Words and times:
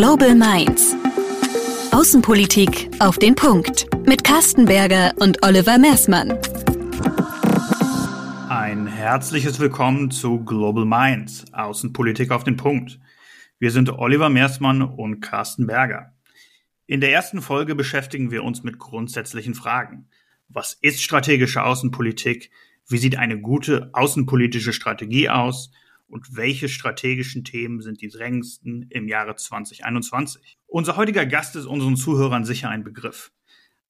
Global 0.00 0.36
Minds. 0.36 0.94
Außenpolitik 1.90 2.88
auf 3.00 3.18
den 3.18 3.34
Punkt. 3.34 3.88
Mit 4.06 4.22
Carsten 4.22 4.66
Berger 4.66 5.12
und 5.18 5.44
Oliver 5.44 5.76
Mersmann. 5.76 6.38
Ein 8.48 8.86
herzliches 8.86 9.58
Willkommen 9.58 10.12
zu 10.12 10.44
Global 10.44 10.84
Minds. 10.84 11.52
Außenpolitik 11.52 12.30
auf 12.30 12.44
den 12.44 12.56
Punkt. 12.56 13.00
Wir 13.58 13.72
sind 13.72 13.90
Oliver 13.90 14.28
Mersmann 14.28 14.82
und 14.82 15.20
Carsten 15.20 15.66
Berger. 15.66 16.12
In 16.86 17.00
der 17.00 17.10
ersten 17.10 17.42
Folge 17.42 17.74
beschäftigen 17.74 18.30
wir 18.30 18.44
uns 18.44 18.62
mit 18.62 18.78
grundsätzlichen 18.78 19.56
Fragen. 19.56 20.06
Was 20.48 20.74
ist 20.74 21.02
strategische 21.02 21.64
Außenpolitik? 21.64 22.52
Wie 22.86 22.98
sieht 22.98 23.18
eine 23.18 23.40
gute 23.40 23.90
außenpolitische 23.94 24.72
Strategie 24.72 25.28
aus? 25.28 25.72
Und 26.08 26.36
welche 26.36 26.68
strategischen 26.68 27.44
Themen 27.44 27.80
sind 27.80 28.00
die 28.00 28.08
drängendsten 28.08 28.86
im 28.90 29.08
Jahre 29.08 29.36
2021? 29.36 30.58
Unser 30.66 30.96
heutiger 30.96 31.26
Gast 31.26 31.56
ist 31.56 31.66
unseren 31.66 31.96
Zuhörern 31.96 32.44
sicher 32.44 32.70
ein 32.70 32.84
Begriff. 32.84 33.32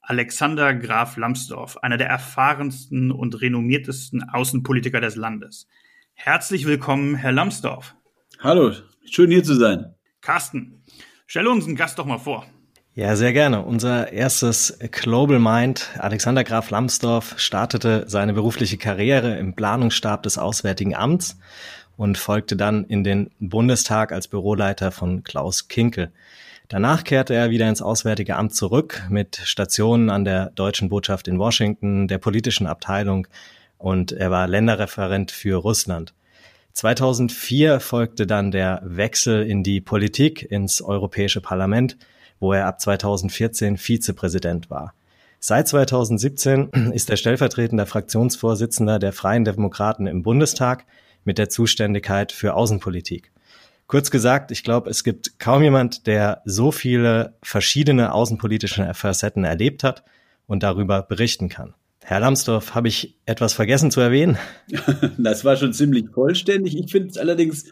Alexander 0.00 0.74
Graf 0.74 1.16
Lambsdorff, 1.16 1.77
einer 1.78 1.98
der 1.98 2.08
erfahrensten 2.08 3.10
und 3.10 3.41
renommiertesten 3.41 4.22
Außenpolitiker 4.22 5.00
des 5.00 5.16
Landes. 5.16 5.68
Herzlich 6.14 6.66
willkommen, 6.66 7.14
Herr 7.14 7.32
Lambsdorff. 7.32 7.94
Hallo, 8.41 8.72
schön 9.05 9.30
hier 9.30 9.44
zu 9.44 9.55
sein. 9.55 9.94
Carsten, 10.20 10.82
stelle 11.27 11.50
unseren 11.50 11.77
Gast 11.77 11.98
doch 11.98 12.06
mal 12.06 12.19
vor. 12.19 12.46
Ja, 12.94 13.14
sehr 13.14 13.32
gerne. 13.32 13.62
Unser 13.62 14.12
erstes 14.12 14.77
Global 14.91 15.38
Mind, 15.38 15.91
Alexander 15.98 16.42
Graf 16.42 16.70
Lambsdorff, 16.70 17.38
startete 17.38 18.05
seine 18.08 18.32
berufliche 18.32 18.77
Karriere 18.77 19.38
im 19.38 19.55
Planungsstab 19.55 20.24
des 20.24 20.36
Auswärtigen 20.36 20.96
Amts 20.96 21.38
und 21.98 22.16
folgte 22.16 22.56
dann 22.56 22.84
in 22.84 23.04
den 23.04 23.30
Bundestag 23.40 24.12
als 24.12 24.28
Büroleiter 24.28 24.92
von 24.92 25.24
Klaus 25.24 25.68
Kinkel. 25.68 26.12
Danach 26.68 27.02
kehrte 27.02 27.34
er 27.34 27.50
wieder 27.50 27.68
ins 27.68 27.82
Auswärtige 27.82 28.36
Amt 28.36 28.55
zurück 28.55 29.02
mit 29.10 29.40
Stationen 29.44 30.08
an 30.08 30.24
der 30.24 30.50
deutschen 30.50 30.88
Botschaft 30.88 31.27
in 31.27 31.38
Washington, 31.38 32.06
der 32.06 32.18
politischen 32.18 32.66
Abteilung 32.66 33.27
und 33.78 34.12
er 34.12 34.30
war 34.30 34.46
Länderreferent 34.46 35.32
für 35.32 35.56
Russland. 35.56 36.14
2004 36.72 37.80
folgte 37.80 38.28
dann 38.28 38.52
der 38.52 38.80
Wechsel 38.84 39.42
in 39.42 39.64
die 39.64 39.80
Politik 39.80 40.48
ins 40.48 40.80
Europäische 40.80 41.40
Parlament, 41.40 41.96
wo 42.38 42.52
er 42.52 42.66
ab 42.66 42.80
2014 42.80 43.77
Vizepräsident 43.77 44.70
war. 44.70 44.94
Seit 45.40 45.66
2017 45.66 46.92
ist 46.92 47.10
er 47.10 47.16
stellvertretender 47.16 47.86
Fraktionsvorsitzender 47.86 49.00
der 49.00 49.12
Freien 49.12 49.44
Demokraten 49.44 50.06
im 50.06 50.22
Bundestag 50.22 50.84
mit 51.28 51.36
der 51.36 51.50
Zuständigkeit 51.50 52.32
für 52.32 52.54
Außenpolitik. 52.54 53.30
Kurz 53.86 54.10
gesagt, 54.10 54.50
ich 54.50 54.64
glaube, 54.64 54.88
es 54.88 55.04
gibt 55.04 55.38
kaum 55.38 55.62
jemand, 55.62 56.06
der 56.06 56.40
so 56.46 56.72
viele 56.72 57.34
verschiedene 57.42 58.14
außenpolitische 58.14 58.94
Facetten 58.94 59.44
erlebt 59.44 59.84
hat 59.84 60.04
und 60.46 60.62
darüber 60.62 61.02
berichten 61.02 61.50
kann. 61.50 61.74
Herr 62.02 62.20
Lambsdorff, 62.20 62.74
habe 62.74 62.88
ich 62.88 63.18
etwas 63.26 63.52
vergessen 63.52 63.90
zu 63.90 64.00
erwähnen? 64.00 64.38
Das 65.18 65.44
war 65.44 65.56
schon 65.56 65.74
ziemlich 65.74 66.08
vollständig. 66.08 66.78
Ich 66.78 66.90
finde 66.90 67.08
es 67.08 67.18
allerdings 67.18 67.66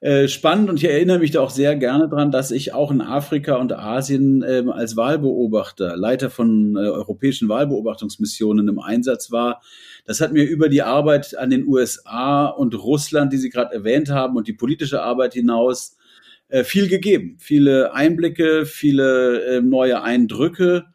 äh, 0.00 0.26
spannend 0.26 0.68
und 0.70 0.76
ich 0.78 0.90
erinnere 0.90 1.20
mich 1.20 1.30
da 1.30 1.40
auch 1.40 1.50
sehr 1.50 1.76
gerne 1.76 2.08
dran, 2.08 2.32
dass 2.32 2.50
ich 2.50 2.74
auch 2.74 2.90
in 2.90 3.00
Afrika 3.00 3.54
und 3.54 3.72
Asien 3.72 4.42
äh, 4.42 4.64
als 4.68 4.96
Wahlbeobachter, 4.96 5.96
Leiter 5.96 6.30
von 6.30 6.74
äh, 6.74 6.80
europäischen 6.80 7.48
Wahlbeobachtungsmissionen 7.48 8.66
im 8.66 8.80
Einsatz 8.80 9.30
war. 9.30 9.62
Das 10.06 10.20
hat 10.20 10.32
mir 10.32 10.44
über 10.44 10.68
die 10.68 10.82
Arbeit 10.82 11.36
an 11.36 11.50
den 11.50 11.66
USA 11.66 12.46
und 12.46 12.74
Russland, 12.74 13.32
die 13.32 13.38
Sie 13.38 13.50
gerade 13.50 13.74
erwähnt 13.74 14.08
haben, 14.08 14.36
und 14.36 14.48
die 14.48 14.52
politische 14.52 15.02
Arbeit 15.02 15.34
hinaus 15.34 15.96
äh, 16.48 16.64
viel 16.64 16.88
gegeben. 16.88 17.36
Viele 17.38 17.92
Einblicke, 17.92 18.66
viele 18.66 19.42
äh, 19.56 19.60
neue 19.60 20.02
Eindrücke 20.02 20.86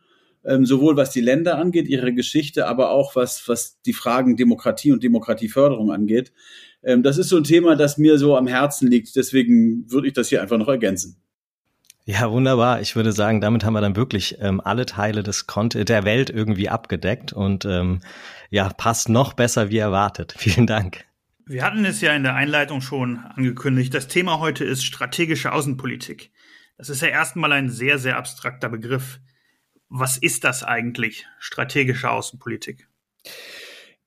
ähm, 0.44 0.66
sowohl 0.66 0.98
was 0.98 1.12
die 1.12 1.22
Länder 1.22 1.58
angeht, 1.58 1.88
ihre 1.88 2.14
Geschichte, 2.14 2.68
aber 2.68 2.92
auch 2.92 3.16
was, 3.16 3.48
was 3.48 3.82
die 3.84 3.94
Fragen 3.94 4.38
Demokratie 4.38 4.92
und 4.92 5.04
Demokratieförderung 5.04 5.92
angeht. 5.92 6.32
Ähm, 6.84 7.04
das 7.04 7.18
ist 7.18 7.30
so 7.30 7.38
ein 7.38 7.44
Thema, 7.44 7.76
das 7.76 7.98
mir 7.98 8.18
so 8.18 8.36
am 8.36 8.48
Herzen 8.48 8.90
liegt. 8.90 9.16
Deswegen 9.16 9.90
würde 9.92 10.08
ich 10.08 10.14
das 10.14 10.30
hier 10.30 10.42
einfach 10.42 10.58
noch 10.58 10.68
ergänzen. 10.68 11.18
Ja, 12.06 12.32
wunderbar. 12.32 12.82
Ich 12.82 12.96
würde 12.96 13.12
sagen, 13.12 13.42
damit 13.42 13.64
haben 13.64 13.74
wir 13.74 13.82
dann 13.82 13.96
wirklich 13.96 14.38
ähm, 14.40 14.60
alle 14.60 14.86
Teile 14.86 15.22
des 15.22 15.46
Content 15.46 15.88
der 15.90 16.04
Welt 16.04 16.30
irgendwie 16.30 16.70
abgedeckt 16.70 17.32
und 17.32 17.66
ähm, 17.66 18.02
ja, 18.50 18.70
passt 18.70 19.08
noch 19.08 19.34
besser 19.34 19.70
wie 19.70 19.78
erwartet. 19.78 20.34
Vielen 20.38 20.68
Dank. 20.68 21.06
Wir 21.46 21.64
hatten 21.64 21.86
es 21.86 22.02
ja 22.02 22.14
in 22.14 22.24
der 22.24 22.36
Einleitung 22.36 22.82
schon 22.82 23.18
angekündigt. 23.18 23.94
Das 23.94 24.08
Thema 24.08 24.40
heute 24.40 24.64
ist 24.64 24.84
strategische 24.84 25.52
Außenpolitik. 25.52 26.32
Das 26.78 26.90
ist 26.90 27.02
ja 27.02 27.10
erstmal 27.10 27.52
ein 27.52 27.70
sehr, 27.70 28.00
sehr 28.00 28.18
abstrakter 28.18 28.70
Begriff. 28.70 29.20
Was 29.90 30.18
ist 30.18 30.44
das 30.44 30.64
eigentlich, 30.64 31.28
strategische 31.40 32.10
Außenpolitik? 32.10 32.88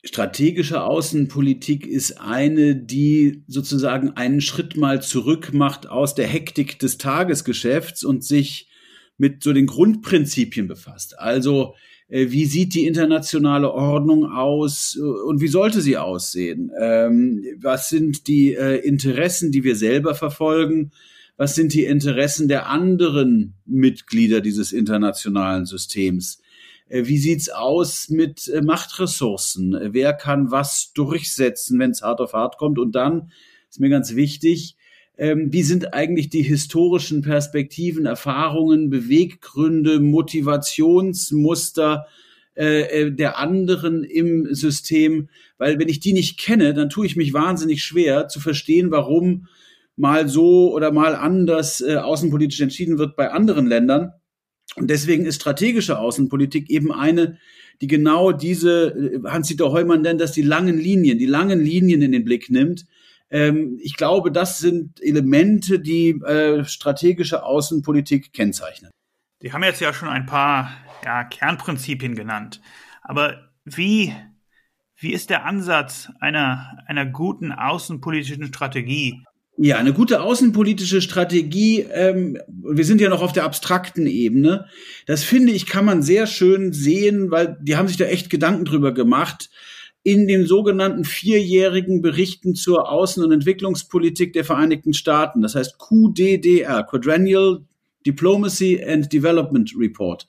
Strategische 0.05 0.83
Außenpolitik 0.83 1.87
ist 1.87 2.21
eine, 2.21 2.77
die 2.77 3.43
sozusagen 3.49 4.11
einen 4.11 4.41
Schritt 4.41 4.77
mal 4.77 5.03
zurück 5.03 5.53
macht 5.53 5.89
aus 5.89 6.15
der 6.15 6.27
Hektik 6.27 6.79
des 6.79 6.99
Tagesgeschäfts 6.99 8.05
und 8.05 8.23
sich 8.23 8.69
mit 9.17 9.43
so 9.43 9.53
den 9.53 9.67
Grundprinzipien 9.67 10.69
befasst. 10.69 11.19
Also 11.19 11.75
äh, 12.09 12.27
wie 12.31 12.45
sieht 12.45 12.75
die 12.75 12.87
internationale 12.87 13.73
Ordnung 13.73 14.31
aus 14.31 14.97
äh, 14.97 15.01
und 15.01 15.41
wie 15.41 15.49
sollte 15.49 15.81
sie 15.81 15.97
aussehen? 15.97 16.71
Ähm, 16.79 17.43
was 17.59 17.89
sind 17.89 18.29
die 18.29 18.55
äh, 18.55 18.77
Interessen, 18.77 19.53
die 19.53 19.65
wir 19.65 19.75
selber 19.75 20.15
verfolgen? 20.15 20.93
was 21.37 21.55
sind 21.55 21.75
die 21.75 21.85
Interessen 21.85 22.49
der 22.49 22.69
anderen 22.69 23.55
Mitglieder 23.67 24.41
dieses 24.41 24.73
internationalen 24.73 25.67
Systems? 25.67 26.41
Äh, 26.89 27.07
wie 27.07 27.19
sieht's 27.19 27.49
aus 27.49 28.09
mit 28.09 28.49
äh, 28.49 28.63
Machtressourcen? 28.63 29.93
Wer 29.93 30.13
kann 30.13 30.51
was 30.51 30.93
durchsetzen, 30.93 31.79
wenn 31.79 31.91
es 31.91 32.03
hart 32.03 32.21
auf 32.21 32.33
hart 32.33 32.59
kommt? 32.59 32.79
Und 32.79 32.95
dann 32.95 33.31
ist 33.71 33.81
mir 33.81 33.91
ganz 33.91 34.15
wichtig, 34.15 34.77
ähm, 35.17 35.53
wie 35.53 35.63
sind 35.63 35.95
eigentlich 35.95 36.29
die 36.29 36.43
historischen 36.43 37.23
Perspektiven, 37.23 38.07
Erfahrungen, 38.07 38.91
Beweggründe, 38.91 40.01
Motivationsmuster 40.01 42.07
äh, 42.55 43.13
der 43.13 43.39
anderen 43.39 44.05
im 44.05 44.55
System? 44.55 45.29
Weil 45.57 45.79
wenn 45.79 45.89
ich 45.89 46.01
die 46.01 46.13
nicht 46.13 46.39
kenne, 46.39 46.75
dann 46.75 46.91
tue 46.91 47.07
ich 47.07 47.17
mich 47.17 47.33
wahnsinnig 47.33 47.85
schwer 47.85 48.29
zu 48.29 48.41
verstehen, 48.41 48.91
warum 48.91 49.47
mal 49.97 50.29
so 50.29 50.73
oder 50.73 50.91
mal 50.91 51.15
anders 51.15 51.81
äh, 51.81 51.97
außenpolitisch 51.97 52.61
entschieden 52.61 52.99
wird 52.99 53.17
bei 53.17 53.31
anderen 53.31 53.67
Ländern. 53.67 54.13
Und 54.77 54.89
deswegen 54.89 55.25
ist 55.25 55.37
strategische 55.37 55.99
Außenpolitik 55.99 56.71
eben 56.71 56.93
eine, 56.93 57.39
die 57.81 57.87
genau 57.87 58.33
diese, 58.33 58.89
äh, 58.89 59.21
Hans-Dieter 59.29 59.71
Heumann 59.73 60.03
nennt 60.03 60.21
das 60.21 60.33
die 60.33 60.43
langen 60.43 60.79
Linien, 60.79 61.19
die 61.19 61.27
langen 61.27 61.61
Linien 61.61 62.03
in 62.03 62.13
den 62.13 62.25
Blick 62.25 62.51
nimmt. 62.51 62.87
Ähm, 63.31 63.79
ich 63.83 63.97
glaube, 63.97 64.31
das 64.31 64.59
sind 64.59 65.01
Elemente, 65.03 65.81
die 65.81 66.11
äh, 66.23 66.65
strategische 66.65 67.45
Außenpolitik 67.45 68.33
kennzeichnen. 68.33 68.91
Die 69.43 69.53
haben 69.53 69.63
jetzt 69.63 69.81
ja 69.81 69.93
schon 69.93 70.09
ein 70.09 70.27
paar 70.27 70.71
ja, 71.05 71.25
Kernprinzipien 71.25 72.15
genannt. 72.15 72.61
Aber 73.03 73.51
wie, 73.65 74.15
wie 74.97 75.13
ist 75.13 75.31
der 75.31 75.45
Ansatz 75.45 76.11
einer, 76.21 76.83
einer 76.87 77.07
guten 77.07 77.53
außenpolitischen 77.53 78.47
Strategie? 78.47 79.23
Ja, 79.57 79.77
eine 79.77 79.93
gute 79.93 80.21
außenpolitische 80.21 81.01
Strategie, 81.01 81.87
ähm, 81.93 82.39
wir 82.49 82.85
sind 82.85 83.01
ja 83.01 83.09
noch 83.09 83.23
auf 83.23 83.33
der 83.33 83.45
abstrakten 83.45 84.07
Ebene, 84.09 84.67
das 85.07 85.23
finde 85.23 85.53
ich, 85.53 85.67
kann 85.67 85.85
man 85.85 86.03
sehr 86.03 86.27
schön 86.27 86.73
sehen, 86.73 87.31
weil 87.31 87.57
die 87.61 87.77
haben 87.77 87.87
sich 87.87 87.97
da 87.97 88.05
echt 88.05 88.31
Gedanken 88.31 88.65
drüber 88.65 88.93
gemacht, 88.93 89.51
in 90.03 90.27
den 90.27 90.45
sogenannten 90.45 91.05
vierjährigen 91.05 92.03
Berichten 92.03 92.57
zur 92.57 92.93
Außen- 92.93 93.23
und 93.23 93.31
Entwicklungspolitik 93.31 94.33
der 94.33 94.45
Vereinigten 94.45 94.93
Staaten, 94.93 95.41
das 95.41 95.55
heißt 95.55 95.79
QDDR, 95.79 96.83
Quadrennial 96.83 97.61
Diplomacy 98.05 98.85
and 98.85 99.13
Development 99.13 99.73
Report. 99.79 100.27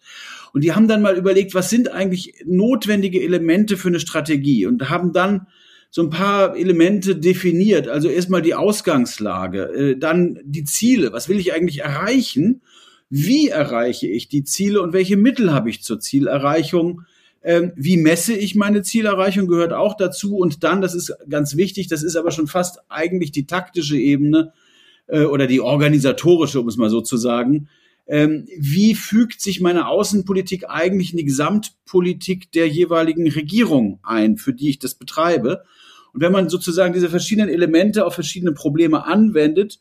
Und 0.53 0.63
die 0.63 0.73
haben 0.73 0.87
dann 0.87 1.01
mal 1.01 1.17
überlegt, 1.17 1.53
was 1.53 1.69
sind 1.69 1.91
eigentlich 1.91 2.35
notwendige 2.45 3.21
Elemente 3.21 3.75
für 3.75 3.89
eine 3.89 3.99
Strategie 3.99 4.65
und 4.65 4.89
haben 4.89 5.11
dann 5.13 5.47
so 5.95 6.01
ein 6.01 6.09
paar 6.09 6.57
Elemente 6.57 7.15
definiert. 7.15 7.87
Also 7.87 8.09
erstmal 8.09 8.41
die 8.41 8.53
Ausgangslage, 8.53 9.61
äh, 9.61 9.97
dann 9.97 10.37
die 10.43 10.65
Ziele. 10.65 11.13
Was 11.13 11.29
will 11.29 11.39
ich 11.39 11.53
eigentlich 11.53 11.83
erreichen? 11.83 12.61
Wie 13.09 13.47
erreiche 13.47 14.05
ich 14.05 14.27
die 14.27 14.43
Ziele 14.43 14.81
und 14.81 14.91
welche 14.91 15.15
Mittel 15.15 15.53
habe 15.53 15.69
ich 15.69 15.83
zur 15.83 16.01
Zielerreichung? 16.01 17.03
Ähm, 17.41 17.71
wie 17.77 17.95
messe 17.95 18.33
ich 18.33 18.55
meine 18.55 18.81
Zielerreichung 18.81 19.47
gehört 19.47 19.71
auch 19.71 19.95
dazu. 19.95 20.35
Und 20.35 20.65
dann, 20.65 20.81
das 20.81 20.95
ist 20.95 21.13
ganz 21.29 21.55
wichtig, 21.55 21.87
das 21.87 22.03
ist 22.03 22.17
aber 22.17 22.31
schon 22.31 22.47
fast 22.47 22.79
eigentlich 22.89 23.31
die 23.31 23.47
taktische 23.47 23.95
Ebene 23.95 24.51
äh, 25.07 25.23
oder 25.23 25.47
die 25.47 25.61
organisatorische, 25.61 26.59
um 26.59 26.67
es 26.67 26.75
mal 26.75 26.89
so 26.89 26.99
zu 26.99 27.15
sagen. 27.15 27.69
Ähm, 28.05 28.49
wie 28.57 28.95
fügt 28.95 29.39
sich 29.39 29.61
meine 29.61 29.87
Außenpolitik 29.87 30.65
eigentlich 30.67 31.11
in 31.11 31.19
die 31.19 31.23
Gesamtpolitik 31.25 32.51
der 32.51 32.67
jeweiligen 32.67 33.31
Regierung 33.31 33.99
ein, 34.03 34.35
für 34.35 34.51
die 34.51 34.71
ich 34.71 34.79
das 34.79 34.95
betreibe? 34.95 35.63
Und 36.15 36.21
wenn 36.21 36.31
man 36.31 36.47
sozusagen 36.47 36.93
diese 36.93 37.09
verschiedenen 37.09 37.49
Elemente 37.49 38.05
auf 38.05 38.13
verschiedene 38.13 38.53
Probleme 38.53 39.05
anwendet, 39.05 39.79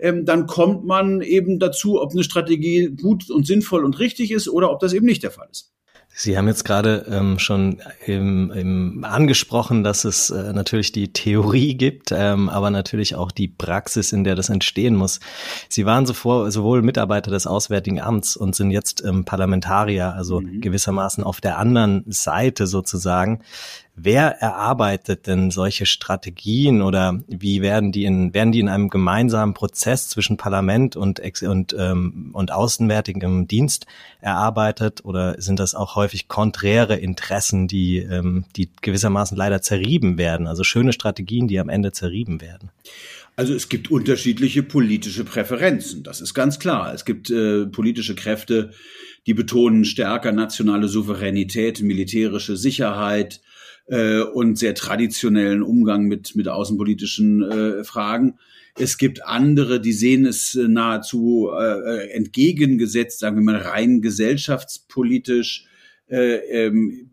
ähm, 0.00 0.24
dann 0.24 0.46
kommt 0.46 0.84
man 0.84 1.20
eben 1.20 1.60
dazu, 1.60 2.02
ob 2.02 2.10
eine 2.10 2.24
Strategie 2.24 2.88
gut 3.00 3.30
und 3.30 3.46
sinnvoll 3.46 3.84
und 3.84 4.00
richtig 4.00 4.32
ist 4.32 4.48
oder 4.48 4.72
ob 4.72 4.80
das 4.80 4.92
eben 4.92 5.06
nicht 5.06 5.22
der 5.22 5.30
Fall 5.30 5.48
ist. 5.50 5.72
Sie 6.18 6.38
haben 6.38 6.48
jetzt 6.48 6.64
gerade 6.64 7.04
ähm, 7.10 7.38
schon 7.38 7.82
im, 8.06 8.50
im 8.50 9.04
angesprochen, 9.04 9.84
dass 9.84 10.06
es 10.06 10.30
äh, 10.30 10.54
natürlich 10.54 10.90
die 10.90 11.12
Theorie 11.12 11.76
gibt, 11.76 12.10
ähm, 12.10 12.48
aber 12.48 12.70
natürlich 12.70 13.14
auch 13.14 13.30
die 13.30 13.48
Praxis, 13.48 14.12
in 14.12 14.24
der 14.24 14.34
das 14.34 14.48
entstehen 14.48 14.96
muss. 14.96 15.20
Sie 15.68 15.84
waren 15.84 16.06
zuvor, 16.06 16.50
sowohl 16.50 16.80
Mitarbeiter 16.80 17.30
des 17.30 17.46
Auswärtigen 17.46 18.00
Amts 18.00 18.34
und 18.34 18.56
sind 18.56 18.70
jetzt 18.70 19.04
ähm, 19.04 19.26
Parlamentarier, 19.26 20.14
also 20.14 20.40
mhm. 20.40 20.62
gewissermaßen 20.62 21.22
auf 21.22 21.42
der 21.42 21.58
anderen 21.58 22.02
Seite 22.08 22.66
sozusagen. 22.66 23.42
Wer 23.98 24.42
erarbeitet 24.42 25.26
denn 25.26 25.50
solche 25.50 25.86
Strategien 25.86 26.82
oder 26.82 27.24
wie 27.28 27.62
werden 27.62 27.92
die 27.92 28.04
in, 28.04 28.34
werden 28.34 28.52
die 28.52 28.60
in 28.60 28.68
einem 28.68 28.90
gemeinsamen 28.90 29.54
Prozess 29.54 30.10
zwischen 30.10 30.36
Parlament 30.36 30.96
und, 30.96 31.18
und, 31.42 31.74
ähm, 31.78 32.28
und 32.34 32.52
Außenwärtigem 32.52 33.48
Dienst 33.48 33.86
erarbeitet 34.20 35.02
oder 35.06 35.40
sind 35.40 35.58
das 35.60 35.74
auch 35.74 35.96
häufig 35.96 36.28
konträre 36.28 36.96
Interessen, 36.96 37.68
die, 37.68 37.96
ähm, 37.96 38.44
die 38.56 38.68
gewissermaßen 38.82 39.34
leider 39.34 39.62
zerrieben 39.62 40.18
werden, 40.18 40.46
also 40.46 40.62
schöne 40.62 40.92
Strategien, 40.92 41.48
die 41.48 41.58
am 41.58 41.70
Ende 41.70 41.90
zerrieben 41.92 42.42
werden? 42.42 42.68
Also 43.34 43.54
es 43.54 43.70
gibt 43.70 43.90
unterschiedliche 43.90 44.62
politische 44.62 45.24
Präferenzen, 45.24 46.02
das 46.02 46.20
ist 46.20 46.34
ganz 46.34 46.58
klar. 46.58 46.92
Es 46.92 47.06
gibt 47.06 47.30
äh, 47.30 47.64
politische 47.64 48.14
Kräfte, 48.14 48.72
die 49.26 49.32
betonen 49.32 49.86
stärker 49.86 50.32
nationale 50.32 50.88
Souveränität, 50.88 51.80
militärische 51.80 52.58
Sicherheit, 52.58 53.40
äh, 53.86 54.20
und 54.20 54.58
sehr 54.58 54.74
traditionellen 54.74 55.62
Umgang 55.62 56.04
mit, 56.04 56.36
mit 56.36 56.48
außenpolitischen 56.48 57.42
äh, 57.42 57.84
Fragen. 57.84 58.38
Es 58.78 58.98
gibt 58.98 59.24
andere, 59.24 59.80
die 59.80 59.92
sehen 59.92 60.26
es 60.26 60.54
äh, 60.54 60.68
nahezu 60.68 61.50
äh, 61.56 62.10
entgegengesetzt, 62.10 63.20
sagen 63.20 63.36
wir 63.36 63.44
mal 63.44 63.56
rein 63.56 64.02
gesellschaftspolitisch, 64.02 65.66
äh, 66.08 66.66
ähm, 66.66 67.10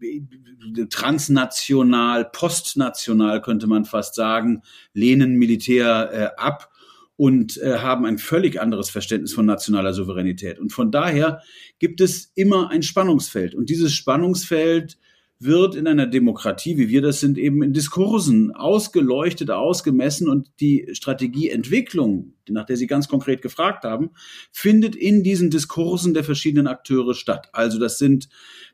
transnational, 0.89 2.25
postnational 2.25 3.41
könnte 3.41 3.67
man 3.67 3.85
fast 3.85 4.15
sagen, 4.15 4.61
lehnen 4.93 5.35
Militär 5.35 6.09
äh, 6.13 6.41
ab 6.41 6.69
und 7.15 7.57
äh, 7.57 7.77
haben 7.77 8.05
ein 8.05 8.17
völlig 8.17 8.59
anderes 8.61 8.89
Verständnis 8.89 9.33
von 9.33 9.45
nationaler 9.45 9.93
Souveränität. 9.93 10.59
Und 10.59 10.73
von 10.73 10.91
daher 10.91 11.41
gibt 11.79 12.01
es 12.01 12.31
immer 12.35 12.69
ein 12.69 12.83
Spannungsfeld. 12.83 13.55
Und 13.55 13.69
dieses 13.69 13.93
Spannungsfeld 13.93 14.97
wird 15.43 15.75
in 15.75 15.87
einer 15.87 16.07
Demokratie, 16.07 16.77
wie 16.77 16.89
wir 16.89 17.01
das 17.01 17.19
sind, 17.19 17.37
eben 17.37 17.63
in 17.63 17.73
Diskursen 17.73 18.51
ausgeleuchtet, 18.51 19.51
ausgemessen 19.51 20.29
und 20.29 20.49
die 20.59 20.87
Strategieentwicklung, 20.93 22.33
nach 22.49 22.65
der 22.65 22.77
Sie 22.77 22.87
ganz 22.87 23.07
konkret 23.07 23.41
gefragt 23.41 23.83
haben, 23.83 24.11
findet 24.51 24.95
in 24.95 25.23
diesen 25.23 25.49
Diskursen 25.49 26.13
der 26.13 26.23
verschiedenen 26.23 26.67
Akteure 26.67 27.13
statt. 27.13 27.49
Also 27.53 27.79
das 27.79 27.97
sind 27.97 28.29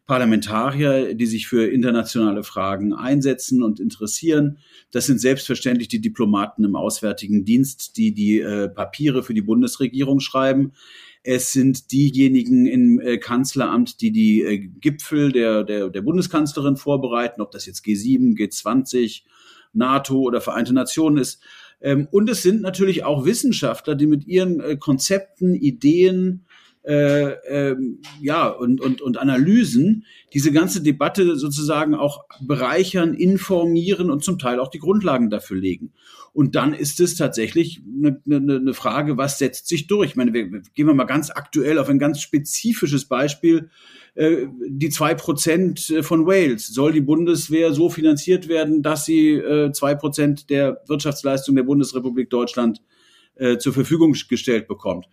Parlamentarier, 0.06 1.14
die 1.14 1.28
sich 1.28 1.48
für 1.48 1.68
internationale 1.68 2.44
Fragen 2.44 2.94
einsetzen 2.94 3.62
und 3.62 3.80
interessieren. 3.80 4.58
Das 4.92 5.06
sind 5.06 5.22
selbstverständlich 5.22 5.88
die 5.88 6.02
Diplomaten 6.02 6.64
im 6.64 6.76
Auswärtigen 6.76 7.46
Dienst, 7.46 7.96
die 7.96 8.14
die 8.14 8.40
äh, 8.40 8.70
Papiere 8.70 9.22
für 9.22 9.36
die 9.36 9.44
Bundesregierung 9.44 10.20
schreiben. 10.20 10.74
Es 11.24 11.52
sind 11.52 11.92
diejenigen 11.92 12.66
im 12.66 13.00
äh, 13.00 13.18
Kanzleramt, 13.18 14.02
die 14.02 14.12
die 14.12 14.42
äh, 14.42 14.58
Gipfel 14.58 15.32
der, 15.32 15.64
der, 15.64 15.90
der 15.90 16.02
Bundeskanzlerin 16.02 16.78
vorbereiten, 16.78 17.42
ob 17.42 17.52
das 17.52 17.66
jetzt 17.66 17.84
G7, 17.86 18.38
G20, 18.38 19.24
NATO 19.74 20.20
oder 20.20 20.42
Vereinte 20.42 20.74
Nationen 20.74 21.18
ist. 21.18 21.44
Ähm, 21.82 22.08
und 22.12 22.30
es 22.30 22.42
sind 22.42 22.62
natürlich 22.62 23.04
auch 23.04 23.26
Wissenschaftler, 23.26 23.96
die 23.96 24.08
mit 24.08 24.28
ihren 24.28 24.60
äh, 24.60 24.78
Konzepten, 24.78 25.56
Ideen, 25.56 26.46
äh, 26.90 27.34
ähm, 27.48 28.00
ja, 28.20 28.48
und, 28.48 28.82
und, 28.82 29.00
und 29.00 29.18
Analysen 29.20 30.06
diese 30.34 30.52
ganze 30.52 30.82
Debatte 30.82 31.36
sozusagen 31.36 31.94
auch 31.94 32.26
bereichern, 32.42 33.14
informieren 33.14 34.10
und 34.10 34.24
zum 34.24 34.40
Teil 34.40 34.60
auch 34.60 34.70
die 34.70 34.80
Grundlagen 34.80 35.30
dafür 35.30 35.58
legen. 35.58 35.94
Und 36.34 36.56
dann 36.56 36.74
ist 36.74 37.00
es 37.00 37.16
tatsächlich 37.16 37.82
eine, 37.86 38.20
eine, 38.26 38.56
eine 38.56 38.74
Frage, 38.74 39.18
was 39.18 39.38
setzt 39.38 39.68
sich 39.68 39.86
durch? 39.86 40.10
Ich 40.10 40.16
meine, 40.16 40.34
wir, 40.34 40.50
gehen 40.50 40.88
wir 40.88 40.96
mal 40.96 41.04
ganz 41.04 41.30
aktuell 41.30 41.78
auf 41.78 41.90
ein 41.90 42.00
ganz 42.00 42.22
spezifisches 42.22 43.06
Beispiel. 43.06 43.70
Äh, 44.16 44.48
die 44.68 44.90
zwei 44.90 45.14
Prozent 45.14 45.94
von 46.02 46.26
Wales. 46.26 46.70
Soll 46.70 46.92
die 46.92 47.02
Bundeswehr 47.02 47.72
so 47.72 47.92
finanziert 47.92 48.48
werden, 48.48 48.82
dass 48.82 49.06
sie 49.06 49.34
äh, 49.34 49.72
zwei 49.74 49.94
Prozent 49.94 50.50
der 50.50 50.82
Wirtschaftsleistung 50.88 51.56
der 51.56 51.64
Bundesrepublik 51.64 52.32
Deutschland 52.32 52.82
äh, 53.36 53.60
zur 53.60 53.74
Verfügung 53.74 54.14
gestellt 54.28 54.68
bekommt? 54.68 55.08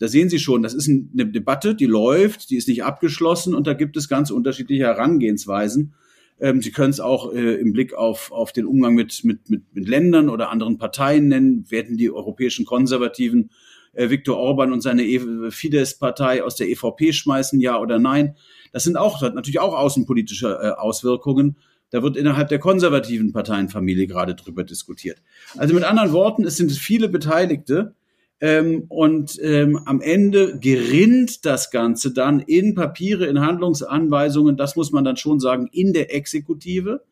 Da 0.00 0.08
sehen 0.08 0.30
Sie 0.30 0.38
schon, 0.38 0.62
das 0.62 0.72
ist 0.72 0.88
eine 0.88 1.26
Debatte, 1.26 1.74
die 1.74 1.84
läuft, 1.84 2.48
die 2.48 2.56
ist 2.56 2.68
nicht 2.68 2.84
abgeschlossen 2.84 3.54
und 3.54 3.66
da 3.66 3.74
gibt 3.74 3.98
es 3.98 4.08
ganz 4.08 4.30
unterschiedliche 4.30 4.84
Herangehensweisen. 4.84 5.92
Ähm, 6.40 6.62
Sie 6.62 6.70
können 6.70 6.88
es 6.88 7.00
auch 7.00 7.34
äh, 7.34 7.56
im 7.56 7.74
Blick 7.74 7.92
auf, 7.92 8.32
auf 8.32 8.52
den 8.52 8.64
Umgang 8.64 8.94
mit, 8.94 9.24
mit, 9.24 9.50
mit, 9.50 9.74
mit 9.74 9.86
Ländern 9.86 10.30
oder 10.30 10.48
anderen 10.48 10.78
Parteien 10.78 11.28
nennen. 11.28 11.70
Werden 11.70 11.98
die 11.98 12.10
europäischen 12.10 12.64
Konservativen 12.64 13.50
äh, 13.92 14.08
Viktor 14.08 14.38
Orban 14.38 14.72
und 14.72 14.80
seine 14.80 15.04
e 15.04 15.50
Fidesz-Partei 15.50 16.42
aus 16.42 16.56
der 16.56 16.70
EVP 16.70 17.12
schmeißen, 17.12 17.60
ja 17.60 17.78
oder 17.78 17.98
nein? 17.98 18.36
Das 18.72 18.84
sind 18.84 18.96
auch 18.96 19.20
das 19.20 19.28
hat 19.28 19.34
natürlich 19.34 19.60
auch 19.60 19.74
außenpolitische 19.74 20.48
äh, 20.62 20.70
Auswirkungen. 20.80 21.56
Da 21.90 22.02
wird 22.02 22.16
innerhalb 22.16 22.48
der 22.48 22.58
konservativen 22.58 23.32
Parteienfamilie 23.32 24.06
gerade 24.06 24.34
drüber 24.34 24.64
diskutiert. 24.64 25.20
Also 25.58 25.74
mit 25.74 25.84
anderen 25.84 26.12
Worten, 26.12 26.44
es 26.44 26.56
sind 26.56 26.72
viele 26.72 27.10
Beteiligte, 27.10 27.94
ähm, 28.40 28.84
und 28.88 29.38
ähm, 29.42 29.80
am 29.84 30.00
Ende 30.00 30.58
gerinnt 30.58 31.44
das 31.44 31.70
Ganze 31.70 32.12
dann 32.12 32.40
in 32.40 32.74
Papiere, 32.74 33.26
in 33.26 33.40
Handlungsanweisungen, 33.40 34.56
das 34.56 34.76
muss 34.76 34.92
man 34.92 35.04
dann 35.04 35.18
schon 35.18 35.40
sagen, 35.40 35.68
in 35.72 35.92
der 35.92 36.14
Exekutive. 36.14 37.02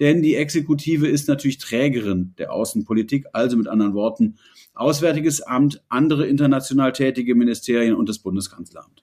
Denn 0.00 0.22
die 0.22 0.34
Exekutive 0.34 1.06
ist 1.06 1.28
natürlich 1.28 1.58
Trägerin 1.58 2.34
der 2.38 2.52
Außenpolitik, 2.52 3.26
also 3.32 3.56
mit 3.56 3.68
anderen 3.68 3.94
Worten 3.94 4.36
Auswärtiges 4.74 5.42
Amt, 5.42 5.82
andere 5.88 6.26
international 6.26 6.92
tätige 6.92 7.34
Ministerien 7.34 7.94
und 7.94 8.08
das 8.08 8.18
Bundeskanzleramt. 8.18 9.01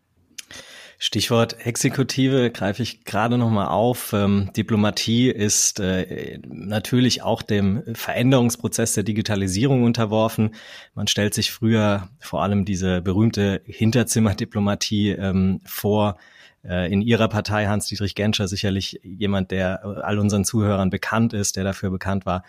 Stichwort 1.01 1.65
Exekutive 1.65 2.51
greife 2.51 2.83
ich 2.83 3.05
gerade 3.05 3.37
nochmal 3.37 3.69
auf. 3.69 4.11
Ähm, 4.11 4.51
Diplomatie 4.55 5.29
ist 5.29 5.79
äh, 5.79 6.39
natürlich 6.45 7.21
auch 7.23 7.41
dem 7.41 7.83
Veränderungsprozess 7.93 8.95
der 8.95 9.03
Digitalisierung 9.03 9.83
unterworfen. 9.83 10.55
Man 10.95 11.07
stellt 11.07 11.33
sich 11.33 11.51
früher 11.51 12.09
vor 12.19 12.43
allem 12.43 12.65
diese 12.65 13.01
berühmte 13.01 13.61
Hinterzimmerdiplomatie 13.65 15.11
ähm, 15.11 15.61
vor. 15.63 16.17
Äh, 16.65 16.91
in 16.91 17.01
Ihrer 17.01 17.29
Partei 17.29 17.67
Hans-Dietrich 17.67 18.13
Genscher 18.13 18.49
sicherlich 18.49 18.99
jemand, 19.01 19.51
der 19.51 19.85
all 20.03 20.19
unseren 20.19 20.43
Zuhörern 20.43 20.89
bekannt 20.89 21.31
ist, 21.31 21.55
der 21.55 21.63
dafür 21.63 21.91
bekannt 21.91 22.25
war, 22.25 22.43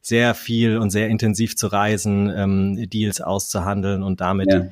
sehr 0.00 0.34
viel 0.34 0.76
und 0.78 0.90
sehr 0.90 1.06
intensiv 1.06 1.54
zu 1.54 1.68
reisen, 1.68 2.28
ähm, 2.34 2.90
Deals 2.90 3.20
auszuhandeln 3.20 4.02
und 4.02 4.20
damit 4.20 4.52
ja 4.52 4.66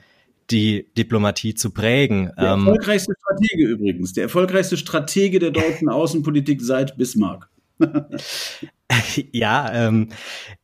die 0.50 0.86
Diplomatie 0.96 1.54
zu 1.54 1.70
prägen. 1.70 2.32
Der 2.38 2.52
ähm, 2.52 2.66
erfolgreichste 2.66 3.14
Stratege 3.20 3.66
übrigens, 3.66 4.12
der 4.12 4.24
erfolgreichche 4.24 4.76
Stratege 4.76 5.38
der 5.38 5.50
deutschen 5.50 5.88
Außenpolitik 5.88 6.60
seit 6.62 6.96
Bismarck. 6.96 7.48
ja, 9.32 9.72
ähm, 9.72 10.08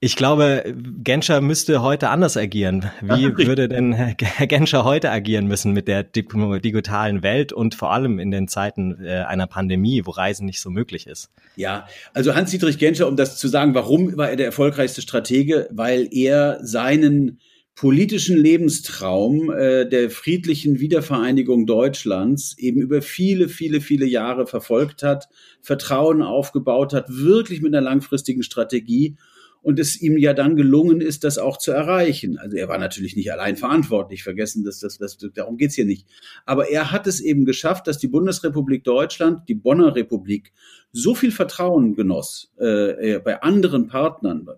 ich 0.01 0.17
glaube, 0.17 0.75
Genscher 1.03 1.41
müsste 1.41 1.83
heute 1.83 2.11
anders 2.11 2.37
agieren. 2.37 2.91
Wie 3.01 3.37
würde 3.47 3.69
denn 3.69 3.93
Herr 3.93 4.47
Genscher 4.47 4.85
heute 4.85 5.11
agieren 5.11 5.47
müssen 5.47 5.73
mit 5.73 5.89
der 5.89 6.03
digitalen 6.03 7.23
Welt 7.23 7.53
und 7.53 7.75
vor 7.75 7.93
allem 7.93 8.19
in 8.19 8.31
den 8.31 8.49
Zeiten 8.49 9.03
äh, 9.03 9.23
einer 9.23 9.47
Pandemie, 9.47 10.03
wo 10.05 10.11
Reisen 10.11 10.47
nicht 10.47 10.61
so 10.61 10.71
möglich 10.71 11.07
ist? 11.07 11.31
Ja, 11.57 11.87
also 12.13 12.35
Hans-Dietrich 12.35 12.79
Genscher, 12.79 13.09
um 13.09 13.17
das 13.17 13.39
zu 13.39 13.49
sagen, 13.49 13.75
warum 13.75 14.17
war 14.17 14.31
er 14.31 14.37
der 14.37 14.47
erfolgreichste 14.47 15.01
Stratege? 15.01 15.69
Weil 15.71 16.09
er 16.11 16.59
seinen 16.63 17.41
politischen 17.77 18.39
Lebenstraum 18.39 19.51
äh, 19.51 19.87
der 19.87 20.11
friedlichen 20.11 20.81
Wiedervereinigung 20.81 21.67
Deutschlands 21.67 22.57
eben 22.59 22.81
über 22.81 23.03
viele, 23.03 23.51
viele, 23.51 23.83
viele 23.83 24.07
Jahre 24.07 24.47
verfolgt 24.47 25.03
hat, 25.03 25.29
Vertrauen 25.61 26.23
aufgebaut 26.23 26.95
hat, 26.95 27.07
wirklich 27.11 27.61
mit 27.61 27.75
einer 27.75 27.85
langfristigen 27.85 28.43
Strategie 28.43 29.17
und 29.61 29.79
es 29.79 30.01
ihm 30.01 30.17
ja 30.17 30.33
dann 30.33 30.57
gelungen 30.57 31.03
ist, 31.03 31.23
das 31.23 31.37
auch 31.37 31.59
zu 31.59 31.71
erreichen. 31.71 32.39
Also 32.39 32.57
er 32.57 32.69
war 32.69 32.79
natürlich 32.79 33.15
nicht 33.15 33.31
allein 33.31 33.57
verantwortlich, 33.57 34.23
vergessen, 34.23 34.65
dass 34.65 34.81
das, 34.81 34.97
das 34.97 35.19
darum 35.35 35.59
geht's 35.59 35.75
hier 35.75 35.85
nicht. 35.85 36.07
Aber 36.47 36.71
er 36.71 36.93
hat 36.93 37.07
es 37.07 37.21
eben 37.21 37.45
geschafft, 37.45 37.89
dass 37.89 37.99
die 37.99 38.09
Bundesrepublik 38.09 38.85
Deutschland, 38.85 39.49
die 39.49 39.55
Bonner 39.55 39.95
Republik, 39.95 40.53
so 40.93 41.15
viel 41.15 41.31
Vertrauen 41.31 41.95
genoss 41.95 42.55
äh, 42.59 43.19
bei 43.19 43.43
anderen 43.43 43.87
Partnern, 43.87 44.49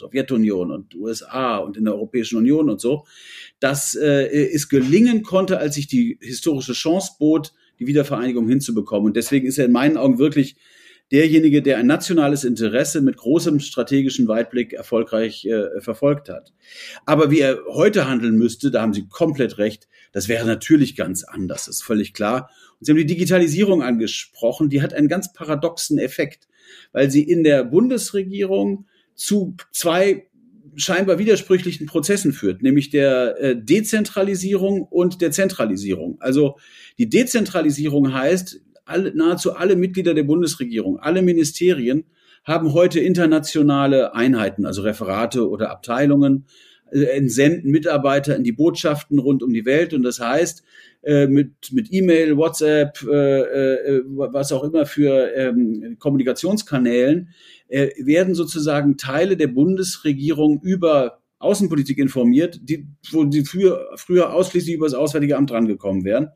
Sowjetunion 0.00 0.70
und 0.70 0.94
USA 0.94 1.58
und 1.58 1.76
in 1.76 1.84
der 1.84 1.94
Europäischen 1.94 2.36
Union 2.36 2.68
und 2.68 2.80
so, 2.80 3.06
dass 3.60 3.94
äh, 3.94 4.26
es 4.26 4.68
gelingen 4.68 5.22
konnte, 5.22 5.58
als 5.58 5.76
sich 5.76 5.86
die 5.86 6.18
historische 6.20 6.72
Chance 6.72 7.12
bot, 7.18 7.52
die 7.78 7.86
Wiedervereinigung 7.86 8.48
hinzubekommen. 8.48 9.06
Und 9.06 9.16
deswegen 9.16 9.46
ist 9.46 9.58
er 9.58 9.66
in 9.66 9.72
meinen 9.72 9.96
Augen 9.96 10.18
wirklich 10.18 10.56
derjenige, 11.10 11.60
der 11.60 11.78
ein 11.78 11.86
nationales 11.86 12.44
Interesse 12.44 13.00
mit 13.00 13.16
großem 13.16 13.58
strategischen 13.60 14.28
Weitblick 14.28 14.72
erfolgreich 14.72 15.44
äh, 15.44 15.80
verfolgt 15.80 16.28
hat. 16.28 16.52
Aber 17.04 17.30
wie 17.30 17.40
er 17.40 17.58
heute 17.68 18.08
handeln 18.08 18.36
müsste, 18.36 18.70
da 18.70 18.82
haben 18.82 18.94
Sie 18.94 19.08
komplett 19.08 19.58
recht, 19.58 19.88
das 20.12 20.28
wäre 20.28 20.46
natürlich 20.46 20.96
ganz 20.96 21.24
anders, 21.24 21.68
ist 21.68 21.82
völlig 21.82 22.14
klar. 22.14 22.50
Und 22.78 22.86
Sie 22.86 22.92
haben 22.92 22.98
die 22.98 23.06
Digitalisierung 23.06 23.82
angesprochen, 23.82 24.70
die 24.70 24.82
hat 24.82 24.94
einen 24.94 25.08
ganz 25.08 25.32
paradoxen 25.32 25.98
Effekt, 25.98 26.48
weil 26.92 27.10
sie 27.10 27.22
in 27.22 27.44
der 27.44 27.64
Bundesregierung 27.64 28.86
zu 29.20 29.54
zwei 29.70 30.28
scheinbar 30.76 31.18
widersprüchlichen 31.18 31.86
Prozessen 31.86 32.32
führt, 32.32 32.62
nämlich 32.62 32.88
der 32.88 33.38
äh, 33.38 33.56
Dezentralisierung 33.56 34.82
und 34.82 35.20
der 35.20 35.30
Zentralisierung. 35.30 36.16
Also 36.20 36.56
die 36.96 37.10
Dezentralisierung 37.10 38.14
heißt, 38.14 38.62
alle, 38.86 39.14
nahezu 39.14 39.52
alle 39.52 39.76
Mitglieder 39.76 40.14
der 40.14 40.22
Bundesregierung, 40.22 40.98
alle 40.98 41.20
Ministerien 41.20 42.04
haben 42.44 42.72
heute 42.72 42.98
internationale 42.98 44.14
Einheiten, 44.14 44.64
also 44.64 44.80
Referate 44.80 45.50
oder 45.50 45.70
Abteilungen, 45.70 46.46
äh, 46.90 47.02
entsenden 47.02 47.70
Mitarbeiter 47.70 48.34
in 48.36 48.44
die 48.44 48.52
Botschaften 48.52 49.18
rund 49.18 49.42
um 49.42 49.52
die 49.52 49.66
Welt. 49.66 49.92
Und 49.92 50.02
das 50.02 50.18
heißt, 50.18 50.62
äh, 51.02 51.26
mit, 51.26 51.72
mit 51.72 51.92
E-Mail, 51.92 52.38
WhatsApp, 52.38 53.02
was 53.02 54.52
auch 54.52 54.64
immer 54.64 54.86
für 54.86 55.34
ähm, 55.34 55.96
Kommunikationskanälen, 55.98 57.28
äh, 57.70 57.90
werden 58.04 58.34
sozusagen 58.34 58.96
Teile 58.96 59.36
der 59.36 59.46
Bundesregierung 59.46 60.60
über 60.62 61.20
Außenpolitik 61.38 61.98
informiert, 61.98 62.60
die, 62.62 62.86
wo 63.12 63.24
die 63.24 63.44
früher, 63.44 63.88
früher 63.96 64.34
ausschließlich 64.34 64.74
über 64.74 64.86
das 64.86 64.94
Auswärtige 64.94 65.36
Amt 65.36 65.52
rangekommen 65.52 66.04
wären. 66.04 66.28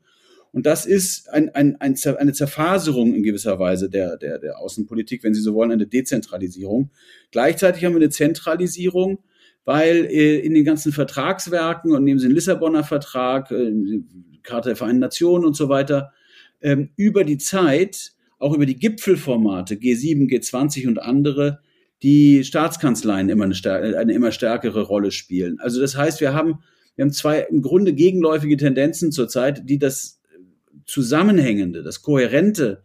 Und 0.53 0.67
das 0.67 0.87
ist 0.87 1.29
ein, 1.31 1.51
ein, 1.51 1.81
ein, 1.81 1.97
eine 2.17 2.33
Zerfaserung 2.33 3.13
in 3.13 3.25
gewisser 3.25 3.59
Weise 3.59 3.91
der, 3.91 4.17
der, 4.17 4.39
der 4.39 4.61
Außenpolitik, 4.61 5.25
wenn 5.25 5.35
Sie 5.35 5.41
so 5.41 5.55
wollen, 5.55 5.73
eine 5.73 5.89
Dezentralisierung. 5.89 6.91
Gleichzeitig 7.33 7.85
haben 7.85 7.95
wir 7.95 8.01
eine 8.01 8.11
Zentralisierung, 8.11 9.19
weil 9.65 10.07
äh, 10.07 10.39
in 10.39 10.55
den 10.55 10.65
ganzen 10.65 10.93
Vertragswerken 10.93 11.93
und 11.93 12.05
nehmen 12.05 12.21
Sie 12.21 12.29
den 12.29 12.35
Lissabonner 12.35 12.85
Vertrag, 12.85 13.51
äh, 13.51 13.73
Charta 14.45 14.69
der 14.69 14.77
Vereinten 14.77 15.01
Nationen 15.01 15.45
und 15.45 15.57
so 15.57 15.69
weiter, 15.69 16.13
ähm, 16.61 16.91
über 16.95 17.25
die 17.25 17.39
Zeit, 17.39 18.14
auch 18.39 18.55
über 18.55 18.67
die 18.67 18.77
Gipfelformate 18.77 19.75
G7, 19.75 20.29
G20 20.29 20.89
und 20.89 20.99
andere, 20.99 21.61
die 22.03 22.45
Staatskanzleien 22.45 23.29
immer 23.29 23.45
eine, 23.45 23.99
eine 23.99 24.13
immer 24.13 24.33
stärkere 24.33 24.83
Rolle 24.83 25.11
spielen. 25.11 25.59
Also 25.61 25.81
das 25.81 25.97
heißt, 25.97 26.21
wir 26.21 26.35
haben, 26.35 26.61
wir 26.97 27.05
haben 27.05 27.13
zwei 27.13 27.41
im 27.41 27.63
Grunde 27.63 27.95
gegenläufige 27.95 28.57
Tendenzen 28.57 29.13
zurzeit, 29.13 29.69
die 29.69 29.79
das 29.79 30.21
Zusammenhängende, 30.85 31.83
das 31.83 32.03
Kohärente 32.03 32.85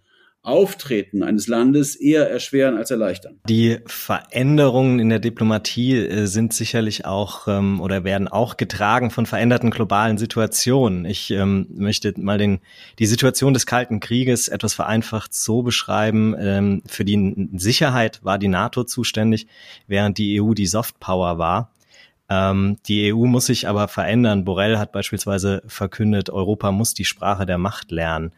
Auftreten 0.49 1.23
eines 1.23 1.47
Landes 1.47 1.95
eher 1.95 2.29
erschweren 2.29 2.77
als 2.77 2.91
erleichtern. 2.91 3.39
Die 3.47 3.79
Veränderungen 3.85 4.99
in 4.99 5.09
der 5.09 5.19
Diplomatie 5.19 5.97
äh, 5.97 6.25
sind 6.25 6.53
sicherlich 6.53 7.05
auch 7.05 7.47
ähm, 7.47 7.79
oder 7.81 8.03
werden 8.03 8.27
auch 8.27 8.57
getragen 8.57 9.11
von 9.11 9.25
veränderten 9.25 9.71
globalen 9.71 10.17
Situationen. 10.17 11.05
Ich 11.05 11.31
ähm, 11.31 11.67
möchte 11.69 12.13
mal 12.17 12.37
den, 12.37 12.59
die 12.99 13.05
Situation 13.05 13.53
des 13.53 13.65
Kalten 13.65 13.99
Krieges 13.99 14.47
etwas 14.47 14.73
vereinfacht 14.73 15.33
so 15.33 15.61
beschreiben. 15.61 16.35
Ähm, 16.39 16.81
für 16.85 17.05
die 17.05 17.49
Sicherheit 17.53 18.19
war 18.23 18.37
die 18.37 18.47
NATO 18.47 18.83
zuständig, 18.83 19.47
während 19.87 20.17
die 20.17 20.41
EU 20.41 20.53
die 20.53 20.67
Softpower 20.67 21.37
war. 21.37 21.71
Ähm, 22.29 22.77
die 22.87 23.11
EU 23.11 23.25
muss 23.25 23.47
sich 23.47 23.67
aber 23.67 23.87
verändern. 23.87 24.45
Borrell 24.45 24.77
hat 24.77 24.91
beispielsweise 24.91 25.63
verkündet, 25.67 26.29
Europa 26.29 26.71
muss 26.71 26.93
die 26.93 27.05
Sprache 27.05 27.45
der 27.45 27.57
Macht 27.57 27.91
lernen. 27.91 28.31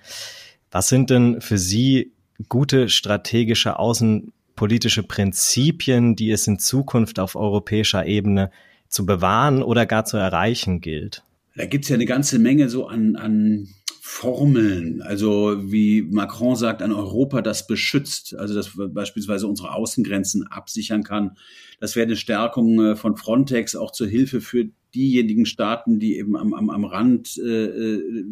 Was 0.71 0.87
sind 0.87 1.09
denn 1.09 1.41
für 1.41 1.57
Sie 1.57 2.13
gute 2.47 2.89
strategische 2.89 3.77
außenpolitische 3.77 5.03
Prinzipien, 5.03 6.15
die 6.15 6.31
es 6.31 6.47
in 6.47 6.59
Zukunft 6.59 7.19
auf 7.19 7.35
europäischer 7.35 8.05
Ebene 8.05 8.51
zu 8.87 9.05
bewahren 9.05 9.61
oder 9.63 9.85
gar 9.85 10.05
zu 10.05 10.17
erreichen 10.17 10.81
gilt? 10.81 11.23
Da 11.55 11.65
gibt's 11.65 11.89
ja 11.89 11.95
eine 11.95 12.05
ganze 12.05 12.39
Menge 12.39 12.69
so 12.69 12.87
an, 12.87 13.17
an 13.17 13.67
Formeln, 14.03 15.01
also 15.01 15.55
wie 15.71 16.01
Macron 16.01 16.55
sagt, 16.55 16.81
an 16.81 16.91
Europa, 16.91 17.41
das 17.41 17.67
beschützt, 17.67 18.35
also 18.35 18.53
das 18.53 18.71
beispielsweise 18.75 19.47
unsere 19.47 19.73
Außengrenzen 19.73 20.47
absichern 20.47 21.03
kann. 21.03 21.37
Das 21.79 21.95
wäre 21.95 22.05
eine 22.05 22.15
Stärkung 22.15 22.79
äh, 22.83 22.95
von 22.95 23.15
Frontex 23.15 23.75
auch 23.75 23.91
zur 23.91 24.07
Hilfe 24.07 24.41
für 24.41 24.69
diejenigen 24.95 25.45
Staaten, 25.45 25.99
die 25.99 26.17
eben 26.17 26.35
am, 26.35 26.53
am, 26.53 26.69
am 26.69 26.85
Rand 26.85 27.37
äh, 27.37 27.65
äh 27.65 28.23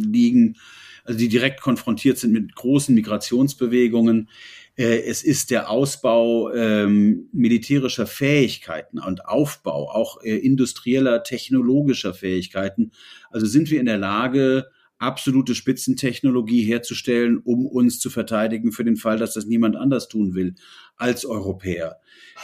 liegen, 0.00 0.56
also 1.04 1.18
die 1.18 1.28
direkt 1.28 1.60
konfrontiert 1.60 2.18
sind 2.18 2.32
mit 2.32 2.54
großen 2.54 2.94
Migrationsbewegungen. 2.94 4.28
Äh, 4.76 5.02
es 5.02 5.22
ist 5.22 5.50
der 5.50 5.70
Ausbau 5.70 6.52
ähm, 6.52 7.28
militärischer 7.32 8.06
Fähigkeiten 8.06 8.98
und 8.98 9.26
Aufbau, 9.26 9.90
auch 9.90 10.22
äh, 10.22 10.36
industrieller, 10.36 11.22
technologischer 11.22 12.14
Fähigkeiten. 12.14 12.92
Also 13.30 13.46
sind 13.46 13.70
wir 13.70 13.80
in 13.80 13.86
der 13.86 13.98
Lage, 13.98 14.66
absolute 15.02 15.56
Spitzentechnologie 15.56 16.62
herzustellen, 16.62 17.38
um 17.38 17.66
uns 17.66 17.98
zu 17.98 18.08
verteidigen 18.08 18.70
für 18.70 18.84
den 18.84 18.96
Fall, 18.96 19.18
dass 19.18 19.34
das 19.34 19.46
niemand 19.46 19.74
anders 19.74 20.08
tun 20.08 20.34
will 20.34 20.54
als 20.96 21.26
Europäer. 21.26 21.96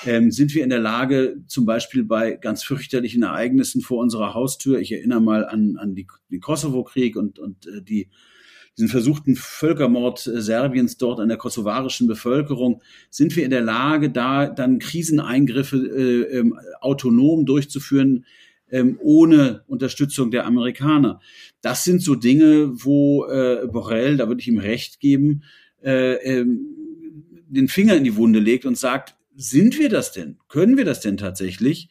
Ähm, 0.05 0.33
sind 0.33 0.55
wir 0.55 0.65
in 0.65 0.71
der 0.71 0.81
Lage, 0.81 1.37
zum 1.47 1.67
Beispiel 1.67 2.03
bei 2.03 2.33
ganz 2.33 2.65
fürchterlichen 2.65 3.23
Ereignissen 3.23 3.81
vor 3.81 3.99
unserer 3.99 4.35
Haustür, 4.35 4.81
ich 4.81 4.91
erinnere 4.91 5.21
mal 5.21 5.47
an, 5.47 5.77
an 5.79 5.95
die, 5.95 6.09
den 6.33 6.41
Kosovo-Krieg 6.41 7.17
und, 7.17 7.39
und 7.39 7.67
äh, 7.69 7.81
die, 7.81 8.11
diesen 8.79 8.89
versuchten 8.89 9.35
Völkermord 9.35 10.27
äh, 10.27 10.41
Serbiens 10.41 10.97
dort 10.97 11.19
an 11.19 11.29
der 11.29 11.37
kosovarischen 11.37 12.07
Bevölkerung, 12.07 12.81
sind 13.11 13.35
wir 13.35 13.45
in 13.45 13.51
der 13.51 13.61
Lage, 13.61 14.11
da 14.11 14.47
dann 14.47 14.79
Kriseneingriffe 14.79 15.77
äh, 15.77 16.39
ähm, 16.39 16.59
autonom 16.81 17.45
durchzuführen, 17.45 18.25
ähm, 18.71 18.99
ohne 19.03 19.65
Unterstützung 19.67 20.31
der 20.31 20.47
Amerikaner. 20.47 21.21
Das 21.61 21.83
sind 21.85 22.03
so 22.03 22.15
Dinge, 22.15 22.71
wo 22.73 23.27
äh, 23.27 23.67
Borrell, 23.67 24.17
da 24.17 24.29
würde 24.29 24.41
ich 24.41 24.49
ihm 24.49 24.59
recht 24.59 25.01
geben, 25.01 25.43
äh, 25.83 26.15
ähm, 26.15 26.77
den 27.49 27.67
Finger 27.67 27.97
in 27.97 28.05
die 28.05 28.15
Wunde 28.15 28.39
legt 28.39 28.65
und 28.65 28.79
sagt, 28.79 29.17
sind 29.35 29.79
wir 29.79 29.89
das 29.89 30.13
denn? 30.13 30.37
Können 30.49 30.77
wir 30.77 30.85
das 30.85 31.01
denn 31.01 31.17
tatsächlich? 31.17 31.89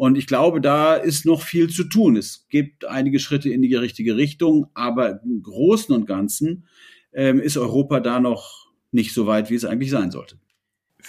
Und 0.00 0.16
ich 0.16 0.26
glaube, 0.26 0.62
da 0.62 0.94
ist 0.94 1.26
noch 1.26 1.42
viel 1.42 1.68
zu 1.68 1.84
tun. 1.84 2.16
Es 2.16 2.46
gibt 2.48 2.86
einige 2.86 3.18
Schritte 3.18 3.50
in 3.50 3.60
die 3.60 3.74
richtige 3.74 4.16
Richtung, 4.16 4.68
aber 4.72 5.22
im 5.22 5.42
Großen 5.42 5.94
und 5.94 6.06
Ganzen 6.06 6.66
ähm, 7.12 7.38
ist 7.38 7.58
Europa 7.58 8.00
da 8.00 8.18
noch 8.18 8.72
nicht 8.92 9.12
so 9.12 9.26
weit, 9.26 9.50
wie 9.50 9.56
es 9.56 9.66
eigentlich 9.66 9.90
sein 9.90 10.10
sollte. 10.10 10.40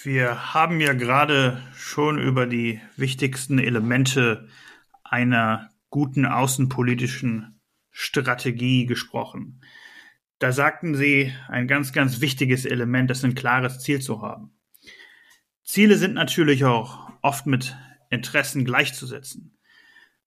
Wir 0.04 0.54
haben 0.54 0.82
ja 0.82 0.92
gerade 0.92 1.62
schon 1.74 2.20
über 2.20 2.46
die 2.46 2.82
wichtigsten 2.98 3.60
Elemente 3.60 4.50
einer 5.06 5.70
guten 5.90 6.26
außenpolitischen 6.26 7.62
Strategie 7.92 8.88
gesprochen. 8.88 9.62
Da 10.38 10.52
sagten 10.52 10.96
Sie, 10.96 11.32
ein 11.48 11.70
ganz, 11.70 11.94
ganz 11.94 12.20
wichtiges 12.20 12.66
Element 12.66 13.10
ist 13.10 13.24
ein 13.24 13.36
klares 13.36 13.80
Ziel 13.80 14.02
zu 14.02 14.22
haben. 14.22 14.52
Ziele 15.64 15.96
sind 15.96 16.14
natürlich 16.14 16.66
auch 16.66 17.10
oft 17.22 17.46
mit 17.46 17.74
Interessen 18.12 18.66
gleichzusetzen. 18.66 19.58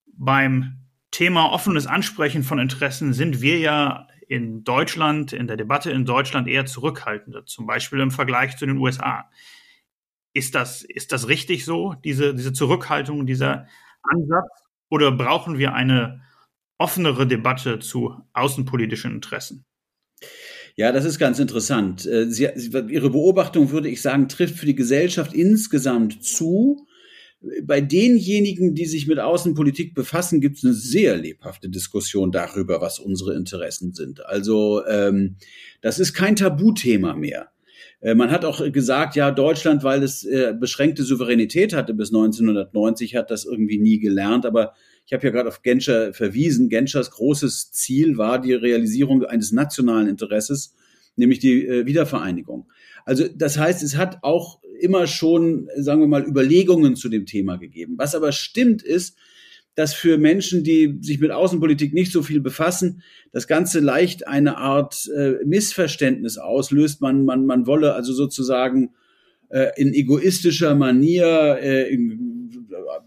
Beim 0.07 0.81
Thema 1.13 1.53
offenes 1.53 1.87
Ansprechen 1.87 2.43
von 2.43 2.59
Interessen 2.59 3.13
sind 3.13 3.41
wir 3.41 3.59
ja 3.59 4.09
in 4.27 4.65
Deutschland, 4.65 5.33
in 5.33 5.47
der 5.47 5.57
Debatte 5.57 5.93
in 5.93 6.05
Deutschland 6.05 6.49
eher 6.49 6.67
zurückhaltender, 6.67 7.47
zum 7.47 7.67
Beispiel 7.67 8.01
im 8.01 8.11
Vergleich 8.11 8.57
zu 8.57 8.67
den 8.67 8.79
USA. 8.79 9.31
Ist 10.33 10.57
das, 10.57 10.83
ist 10.83 11.13
das 11.13 11.29
richtig 11.29 11.65
so, 11.65 11.95
diese, 12.05 12.35
diese 12.35 12.53
Zurückhaltung, 12.53 13.27
dieser 13.27 13.69
Ansatz? 14.03 14.49
Oder 14.89 15.13
brauchen 15.13 15.59
wir 15.59 15.75
eine 15.75 16.23
offenere 16.79 17.27
Debatte 17.27 17.79
zu 17.79 18.21
außenpolitischen 18.33 19.13
Interessen? 19.13 19.65
Ja, 20.77 20.91
das 20.91 21.05
ist 21.05 21.19
ganz 21.19 21.39
interessant. 21.39 22.05
Äh, 22.07 22.29
Sie, 22.29 22.49
Ihre 22.89 23.11
Beobachtung, 23.11 23.71
würde 23.71 23.89
ich 23.89 24.03
sagen, 24.03 24.29
trifft 24.29 24.57
für 24.57 24.67
die 24.67 24.75
Gesellschaft 24.75 25.33
insgesamt 25.33 26.25
zu. 26.25 26.89
Bei 27.63 27.81
denjenigen, 27.81 28.75
die 28.75 28.87
sich 28.87 29.07
mit 29.07 29.19
Außenpolitik 29.19 29.95
befassen, 29.95 30.41
gibt 30.41 30.59
es 30.59 30.65
eine 30.65 30.75
sehr 30.75 31.17
lebhafte 31.17 31.69
Diskussion 31.69 32.33
darüber, 32.33 32.81
was 32.81 32.99
unsere 32.99 33.35
Interessen 33.35 33.93
sind. 33.93 34.25
Also 34.25 34.85
ähm, 34.87 35.37
das 35.83 35.99
ist 35.99 36.15
kein 36.15 36.37
Tabuthema 36.37 37.15
mehr. 37.15 37.51
Äh, 38.01 38.15
man 38.15 38.31
hat 38.31 38.45
auch 38.45 38.63
gesagt, 38.73 39.17
ja, 39.17 39.31
Deutschland, 39.31 39.83
weil 39.83 40.03
es 40.03 40.25
äh, 40.25 40.55
beschränkte 40.59 41.03
Souveränität 41.03 41.73
hatte 41.75 41.95
bis 41.95 42.11
1990, 42.11 43.17
hat 43.17 43.31
das 43.31 43.45
irgendwie 43.45 43.79
nie 43.79 43.99
gelernt. 43.99 44.47
Aber 44.47 44.75
ich 45.07 45.13
habe 45.13 45.25
ja 45.27 45.33
gerade 45.33 45.49
auf 45.49 45.63
Genscher 45.63 46.13
verwiesen. 46.13 46.69
Genschers 46.69 47.11
großes 47.11 47.73
Ziel 47.73 48.17
war 48.17 48.41
die 48.41 48.55
Realisierung 48.55 49.25
eines 49.25 49.53
nationalen 49.53 50.09
Interesses, 50.09 50.75
nämlich 51.17 51.39
die 51.39 51.67
äh, 51.67 51.87
Wiedervereinigung. 51.87 52.69
Also 53.05 53.27
das 53.29 53.59
heißt, 53.59 53.83
es 53.83 53.97
hat 53.97 54.19
auch 54.23 54.61
immer 54.81 55.07
schon, 55.07 55.69
sagen 55.77 56.01
wir 56.01 56.09
mal, 56.09 56.27
Überlegungen 56.27 56.97
zu 56.97 57.09
dem 57.09 57.27
Thema 57.27 57.57
gegeben. 57.57 57.95
Was 57.97 58.15
aber 58.15 58.33
stimmt 58.33 58.83
ist, 58.83 59.17
dass 59.75 59.93
für 59.95 60.19
Menschen, 60.19 60.63
die 60.63 60.99
sich 61.01 61.19
mit 61.19 61.31
Außenpolitik 61.31 61.95
nicht 61.95 62.13
so 62.13 62.23
viel 62.23 62.41
befassen, 62.41 63.03
das 63.33 63.49
Ganze 63.49 63.81
leicht 63.81 64.29
eine 64.29 64.57
Art 64.57 65.11
äh, 65.17 65.45
Missverständnis 65.45 66.39
auslöst. 66.39 67.01
Man, 67.01 67.25
man, 67.25 67.45
man 67.45 67.67
wolle 67.67 67.95
also 67.95 68.13
sozusagen 68.13 68.91
äh, 69.49 69.71
in 69.77 69.93
egoistischer 69.93 70.75
Manier 70.75 71.59
äh, 71.61 71.93
in, 71.93 72.34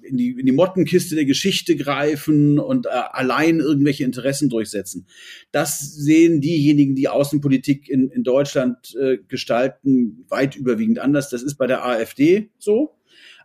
in, 0.01 0.17
die, 0.17 0.31
in 0.31 0.45
die 0.45 0.51
Mottenkiste 0.51 1.15
der 1.15 1.25
Geschichte 1.25 1.75
greifen 1.75 2.59
und 2.59 2.85
äh, 2.85 2.89
allein 2.89 3.59
irgendwelche 3.59 4.03
Interessen 4.03 4.49
durchsetzen. 4.49 5.07
Das 5.51 5.79
sehen 5.79 6.41
diejenigen, 6.41 6.95
die 6.95 7.07
Außenpolitik 7.07 7.89
in, 7.89 8.09
in 8.09 8.23
Deutschland 8.23 8.95
äh, 8.99 9.17
gestalten, 9.27 10.25
weit 10.29 10.55
überwiegend 10.55 10.99
anders. 10.99 11.29
Das 11.29 11.43
ist 11.43 11.55
bei 11.55 11.67
der 11.67 11.85
AfD 11.85 12.49
so. 12.57 12.97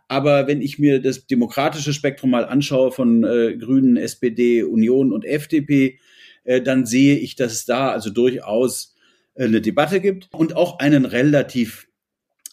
Aber 0.07 0.47
wenn 0.47 0.61
ich 0.61 0.79
mir 0.79 1.01
das 1.01 1.25
demokratische 1.25 1.93
Spektrum 1.93 2.29
mal 2.29 2.45
anschaue 2.45 2.91
von 2.91 3.23
äh, 3.23 3.55
Grünen, 3.57 3.97
SPD, 3.97 4.63
Union 4.63 5.11
und 5.11 5.25
FDP, 5.25 5.97
äh, 6.43 6.61
dann 6.61 6.85
sehe 6.85 7.17
ich, 7.17 7.35
dass 7.35 7.53
es 7.53 7.65
da 7.65 7.91
also 7.91 8.09
durchaus 8.09 8.95
äh, 9.35 9.45
eine 9.45 9.61
Debatte 9.61 10.01
gibt 10.01 10.29
und 10.31 10.55
auch 10.55 10.79
einen 10.79 11.05
relativ 11.05 11.87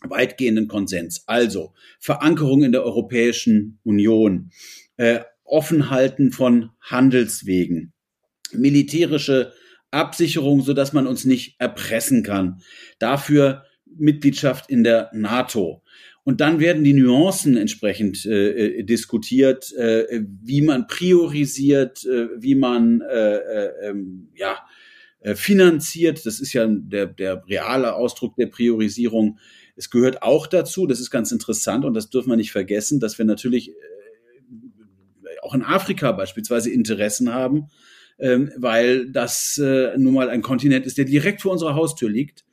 weitgehenden 0.03 0.69
Konsens. 0.69 1.25
Also 1.27 1.75
Verankerung 1.99 2.63
in 2.63 2.73
der 2.73 2.85
Europäischen 2.85 3.79
Union, 3.85 4.51
äh, 4.97 5.21
Offenhalten 5.45 6.31
von 6.31 6.71
Handelswegen, 6.81 7.93
militärische 8.53 9.53
Absicherung, 9.91 10.63
so 10.63 10.73
dass 10.73 10.93
man 10.93 11.07
uns 11.07 11.25
nicht 11.25 11.57
erpressen 11.59 12.23
kann. 12.23 12.63
Dafür 12.99 13.65
Mitgliedschaft 13.97 14.71
in 14.71 14.85
der 14.85 15.11
NATO. 15.13 15.83
Und 16.23 16.41
dann 16.41 16.61
werden 16.61 16.85
die 16.85 16.93
Nuancen 16.93 17.57
entsprechend 17.57 18.25
äh, 18.27 18.79
äh, 18.79 18.83
diskutiert, 18.85 19.73
äh, 19.73 20.23
wie 20.43 20.61
man 20.61 20.87
priorisiert, 20.87 22.05
äh, 22.05 22.29
wie 22.39 22.55
man 22.55 23.01
äh, 23.01 23.37
äh, 23.37 23.89
ähm, 23.89 24.29
ja, 24.37 24.59
äh, 25.21 25.35
finanziert. 25.35 26.25
Das 26.27 26.39
ist 26.41 26.53
ja 26.53 26.67
der, 26.69 27.07
der 27.07 27.43
reale 27.49 27.95
Ausdruck 27.95 28.37
der 28.37 28.47
Priorisierung. 28.47 29.39
Es 29.81 29.89
gehört 29.89 30.23
auch 30.23 30.47
dazu, 30.47 30.87
das 30.87 31.01
ist 31.01 31.11
ganz 31.11 31.33
interessant 31.33 31.87
und 31.87 31.95
das 31.95 32.11
dürfen 32.11 32.29
wir 32.29 32.37
nicht 32.37 32.53
vergessen, 32.53 33.01
dass 33.01 33.17
wir 33.17 33.25
natürlich 33.25 33.71
äh, 33.71 33.73
auch 35.41 35.55
in 35.55 35.63
Afrika 35.63 36.13
beispielsweise 36.13 36.69
Interessen 36.69 37.33
haben, 37.33 37.69
ähm, 38.19 38.51
weil 38.59 39.11
das 39.11 39.57
äh, 39.57 39.97
nun 39.97 40.13
mal 40.13 40.29
ein 40.29 40.43
Kontinent 40.43 40.85
ist, 40.85 40.99
der 40.99 41.07
direkt 41.07 41.41
vor 41.41 41.53
unserer 41.53 41.77
Haustür 41.77 42.11
liegt 42.11 42.45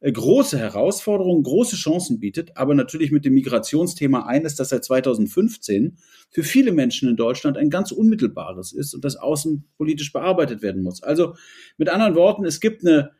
äh, 0.00 0.12
große 0.12 0.58
Herausforderungen, 0.58 1.42
große 1.42 1.76
Chancen 1.76 2.20
bietet, 2.20 2.54
aber 2.58 2.74
natürlich 2.74 3.10
mit 3.10 3.24
dem 3.24 3.32
Migrationsthema 3.32 4.26
eines, 4.26 4.54
das 4.54 4.68
seit 4.68 4.84
2015 4.84 5.96
für 6.28 6.42
viele 6.42 6.72
Menschen 6.72 7.08
in 7.08 7.16
Deutschland 7.16 7.56
ein 7.56 7.70
ganz 7.70 7.92
unmittelbares 7.92 8.74
ist 8.74 8.92
und 8.92 9.06
das 9.06 9.16
außenpolitisch 9.16 10.12
bearbeitet 10.12 10.60
werden 10.60 10.82
muss. 10.82 11.02
Also 11.02 11.34
mit 11.78 11.88
anderen 11.88 12.14
Worten, 12.14 12.44
es 12.44 12.60
gibt 12.60 12.86
eine 12.86 13.12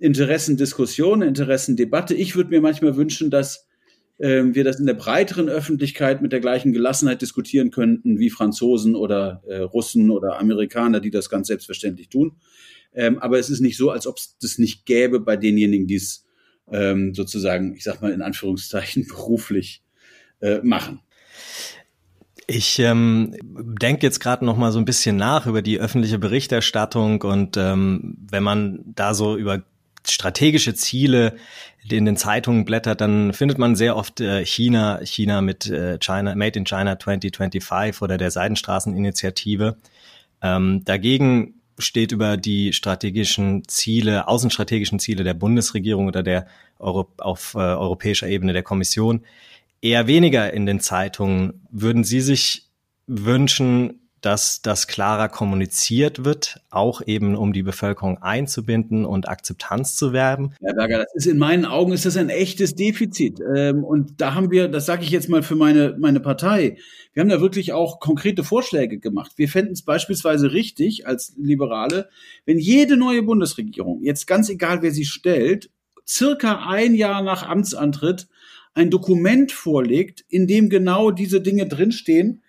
Interessendiskussion, 0.00 1.22
Interessendebatte. 1.22 2.14
Ich 2.14 2.34
würde 2.34 2.50
mir 2.50 2.60
manchmal 2.60 2.96
wünschen, 2.96 3.30
dass 3.30 3.68
äh, 4.18 4.42
wir 4.44 4.64
das 4.64 4.80
in 4.80 4.86
der 4.86 4.94
breiteren 4.94 5.48
Öffentlichkeit 5.48 6.22
mit 6.22 6.32
der 6.32 6.40
gleichen 6.40 6.72
Gelassenheit 6.72 7.22
diskutieren 7.22 7.70
könnten 7.70 8.18
wie 8.18 8.30
Franzosen 8.30 8.96
oder 8.96 9.42
äh, 9.46 9.58
Russen 9.58 10.10
oder 10.10 10.38
Amerikaner, 10.38 11.00
die 11.00 11.10
das 11.10 11.28
ganz 11.28 11.48
selbstverständlich 11.48 12.08
tun. 12.08 12.36
Ähm, 12.94 13.18
aber 13.18 13.38
es 13.38 13.50
ist 13.50 13.60
nicht 13.60 13.76
so, 13.76 13.90
als 13.90 14.06
ob 14.06 14.16
es 14.16 14.36
das 14.40 14.58
nicht 14.58 14.86
gäbe 14.86 15.20
bei 15.20 15.36
denjenigen, 15.36 15.86
die 15.86 15.96
es 15.96 16.24
ähm, 16.72 17.14
sozusagen, 17.14 17.76
ich 17.76 17.84
sag 17.84 18.00
mal 18.00 18.12
in 18.12 18.22
Anführungszeichen, 18.22 19.06
beruflich 19.08 19.82
äh, 20.40 20.60
machen. 20.62 21.00
Ich 22.46 22.80
ähm, 22.80 23.36
denke 23.42 24.04
jetzt 24.04 24.18
gerade 24.18 24.44
noch 24.44 24.56
mal 24.56 24.72
so 24.72 24.80
ein 24.80 24.84
bisschen 24.84 25.16
nach 25.16 25.46
über 25.46 25.62
die 25.62 25.78
öffentliche 25.78 26.18
Berichterstattung 26.18 27.22
und 27.22 27.56
ähm, 27.56 28.16
wenn 28.28 28.42
man 28.42 28.80
da 28.86 29.14
so 29.14 29.36
über 29.36 29.62
strategische 30.06 30.74
Ziele 30.74 31.36
in 31.88 32.04
den 32.04 32.16
Zeitungen 32.16 32.64
blättert, 32.64 33.00
dann 33.00 33.32
findet 33.32 33.58
man 33.58 33.74
sehr 33.74 33.96
oft 33.96 34.20
äh, 34.20 34.44
China, 34.44 35.00
China 35.04 35.40
mit 35.40 35.68
äh, 35.68 35.98
China, 35.98 36.34
Made 36.34 36.58
in 36.58 36.64
China 36.64 36.98
2025 36.98 38.02
oder 38.02 38.18
der 38.18 38.30
Seidenstraßeninitiative. 38.30 39.76
Ähm, 40.42 40.82
dagegen 40.84 41.54
steht 41.78 42.12
über 42.12 42.36
die 42.36 42.72
strategischen 42.72 43.66
Ziele, 43.66 44.28
außenstrategischen 44.28 44.98
Ziele 44.98 45.24
der 45.24 45.34
Bundesregierung 45.34 46.06
oder 46.06 46.22
der 46.22 46.46
Euro 46.78 47.08
auf 47.18 47.54
äh, 47.54 47.58
europäischer 47.58 48.28
Ebene 48.28 48.52
der 48.52 48.62
Kommission 48.62 49.24
eher 49.80 50.06
weniger 50.06 50.52
in 50.52 50.66
den 50.66 50.80
Zeitungen. 50.80 51.66
Würden 51.70 52.04
Sie 52.04 52.20
sich 52.20 52.66
wünschen, 53.06 54.09
dass 54.20 54.62
das 54.62 54.86
klarer 54.86 55.28
kommuniziert 55.28 56.24
wird, 56.24 56.60
auch 56.70 57.02
eben 57.06 57.36
um 57.36 57.52
die 57.52 57.62
Bevölkerung 57.62 58.18
einzubinden 58.18 59.04
und 59.04 59.28
Akzeptanz 59.28 59.96
zu 59.96 60.12
werben? 60.12 60.54
Herr 60.60 60.74
Berger, 60.74 60.98
das 60.98 61.14
ist 61.14 61.26
in 61.26 61.38
meinen 61.38 61.64
Augen 61.64 61.92
ist 61.92 62.06
das 62.06 62.16
ein 62.16 62.28
echtes 62.28 62.74
Defizit. 62.74 63.40
Ähm, 63.54 63.84
und 63.84 64.20
da 64.20 64.34
haben 64.34 64.50
wir, 64.50 64.68
das 64.68 64.86
sage 64.86 65.02
ich 65.04 65.10
jetzt 65.10 65.28
mal 65.28 65.42
für 65.42 65.56
meine, 65.56 65.96
meine 65.98 66.20
Partei, 66.20 66.76
wir 67.12 67.22
haben 67.22 67.30
da 67.30 67.40
wirklich 67.40 67.72
auch 67.72 68.00
konkrete 68.00 68.44
Vorschläge 68.44 68.98
gemacht. 68.98 69.32
Wir 69.36 69.48
fänden 69.48 69.72
es 69.72 69.82
beispielsweise 69.82 70.52
richtig 70.52 71.06
als 71.06 71.34
Liberale, 71.36 72.08
wenn 72.44 72.58
jede 72.58 72.96
neue 72.96 73.22
Bundesregierung, 73.22 74.02
jetzt 74.02 74.26
ganz 74.26 74.48
egal 74.48 74.82
wer 74.82 74.92
sie 74.92 75.04
stellt, 75.04 75.70
circa 76.06 76.66
ein 76.68 76.94
Jahr 76.94 77.22
nach 77.22 77.48
Amtsantritt 77.48 78.28
ein 78.74 78.90
Dokument 78.90 79.52
vorlegt, 79.52 80.24
in 80.28 80.46
dem 80.46 80.68
genau 80.68 81.10
diese 81.10 81.40
Dinge 81.40 81.66
drinstehen, 81.66 82.42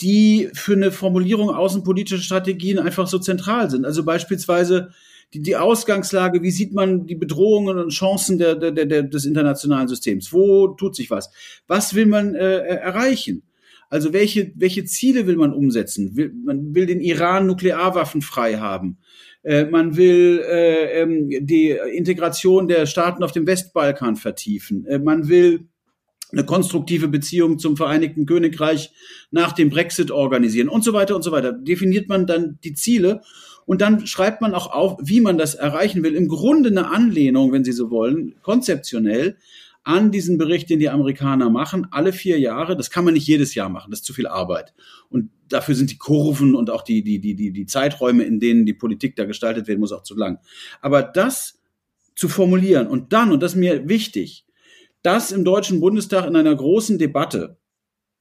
die 0.00 0.50
für 0.54 0.74
eine 0.74 0.90
Formulierung 0.90 1.50
außenpolitischer 1.50 2.22
Strategien 2.22 2.78
einfach 2.78 3.06
so 3.06 3.18
zentral 3.18 3.70
sind. 3.70 3.84
Also 3.84 4.04
beispielsweise 4.04 4.90
die, 5.32 5.40
die 5.40 5.56
Ausgangslage, 5.56 6.42
wie 6.42 6.50
sieht 6.50 6.72
man 6.72 7.06
die 7.06 7.14
Bedrohungen 7.14 7.78
und 7.78 7.90
Chancen 7.90 8.38
der, 8.38 8.54
der, 8.54 8.72
der, 8.72 9.02
des 9.02 9.24
internationalen 9.24 9.88
Systems? 9.88 10.32
Wo 10.32 10.68
tut 10.68 10.94
sich 10.94 11.10
was? 11.10 11.30
Was 11.66 11.94
will 11.94 12.06
man 12.06 12.34
äh, 12.34 12.58
erreichen? 12.58 13.42
Also 13.90 14.12
welche, 14.12 14.52
welche 14.56 14.84
Ziele 14.84 15.26
will 15.26 15.36
man 15.36 15.52
umsetzen? 15.52 16.16
Will, 16.16 16.32
man 16.44 16.74
will 16.74 16.86
den 16.86 17.00
Iran 17.00 17.46
nuklearwaffenfrei 17.46 18.56
haben. 18.56 18.98
Äh, 19.42 19.66
man 19.66 19.96
will 19.96 20.42
äh, 20.48 21.02
ähm, 21.02 21.28
die 21.28 21.70
Integration 21.92 22.66
der 22.66 22.86
Staaten 22.86 23.22
auf 23.22 23.32
dem 23.32 23.46
Westbalkan 23.46 24.16
vertiefen. 24.16 24.86
Äh, 24.86 24.98
man 24.98 25.28
will 25.28 25.68
eine 26.34 26.46
konstruktive 26.46 27.08
Beziehung 27.08 27.58
zum 27.58 27.76
Vereinigten 27.76 28.26
Königreich 28.26 28.92
nach 29.30 29.52
dem 29.52 29.70
Brexit 29.70 30.10
organisieren 30.10 30.68
und 30.68 30.84
so 30.84 30.92
weiter 30.92 31.16
und 31.16 31.22
so 31.22 31.32
weiter. 31.32 31.52
Definiert 31.52 32.08
man 32.08 32.26
dann 32.26 32.58
die 32.64 32.74
Ziele 32.74 33.22
und 33.66 33.80
dann 33.80 34.06
schreibt 34.06 34.40
man 34.40 34.54
auch 34.54 34.70
auf, 34.72 34.98
wie 35.02 35.20
man 35.20 35.38
das 35.38 35.54
erreichen 35.54 36.02
will. 36.02 36.14
Im 36.14 36.28
Grunde 36.28 36.68
eine 36.68 36.90
Anlehnung, 36.90 37.52
wenn 37.52 37.64
Sie 37.64 37.72
so 37.72 37.90
wollen, 37.90 38.34
konzeptionell 38.42 39.36
an 39.84 40.10
diesen 40.10 40.38
Bericht, 40.38 40.70
den 40.70 40.78
die 40.78 40.88
Amerikaner 40.88 41.50
machen, 41.50 41.86
alle 41.90 42.12
vier 42.12 42.38
Jahre. 42.38 42.76
Das 42.76 42.90
kann 42.90 43.04
man 43.04 43.14
nicht 43.14 43.26
jedes 43.26 43.54
Jahr 43.54 43.68
machen, 43.68 43.90
das 43.90 44.00
ist 44.00 44.06
zu 44.06 44.14
viel 44.14 44.26
Arbeit. 44.26 44.74
Und 45.10 45.30
dafür 45.48 45.74
sind 45.74 45.90
die 45.90 45.98
Kurven 45.98 46.54
und 46.54 46.70
auch 46.70 46.82
die, 46.82 47.04
die, 47.04 47.20
die, 47.20 47.34
die, 47.34 47.52
die 47.52 47.66
Zeiträume, 47.66 48.24
in 48.24 48.40
denen 48.40 48.64
die 48.64 48.72
Politik 48.72 49.14
da 49.16 49.26
gestaltet 49.26 49.68
werden 49.68 49.80
muss, 49.80 49.92
auch 49.92 50.02
zu 50.02 50.16
lang. 50.16 50.38
Aber 50.80 51.02
das 51.02 51.60
zu 52.16 52.28
formulieren 52.28 52.86
und 52.86 53.12
dann, 53.12 53.30
und 53.30 53.42
das 53.42 53.52
ist 53.52 53.58
mir 53.58 53.88
wichtig, 53.88 54.43
das 55.04 55.30
im 55.32 55.44
Deutschen 55.44 55.80
Bundestag 55.80 56.26
in 56.26 56.34
einer 56.34 56.54
großen 56.54 56.98
Debatte 56.98 57.58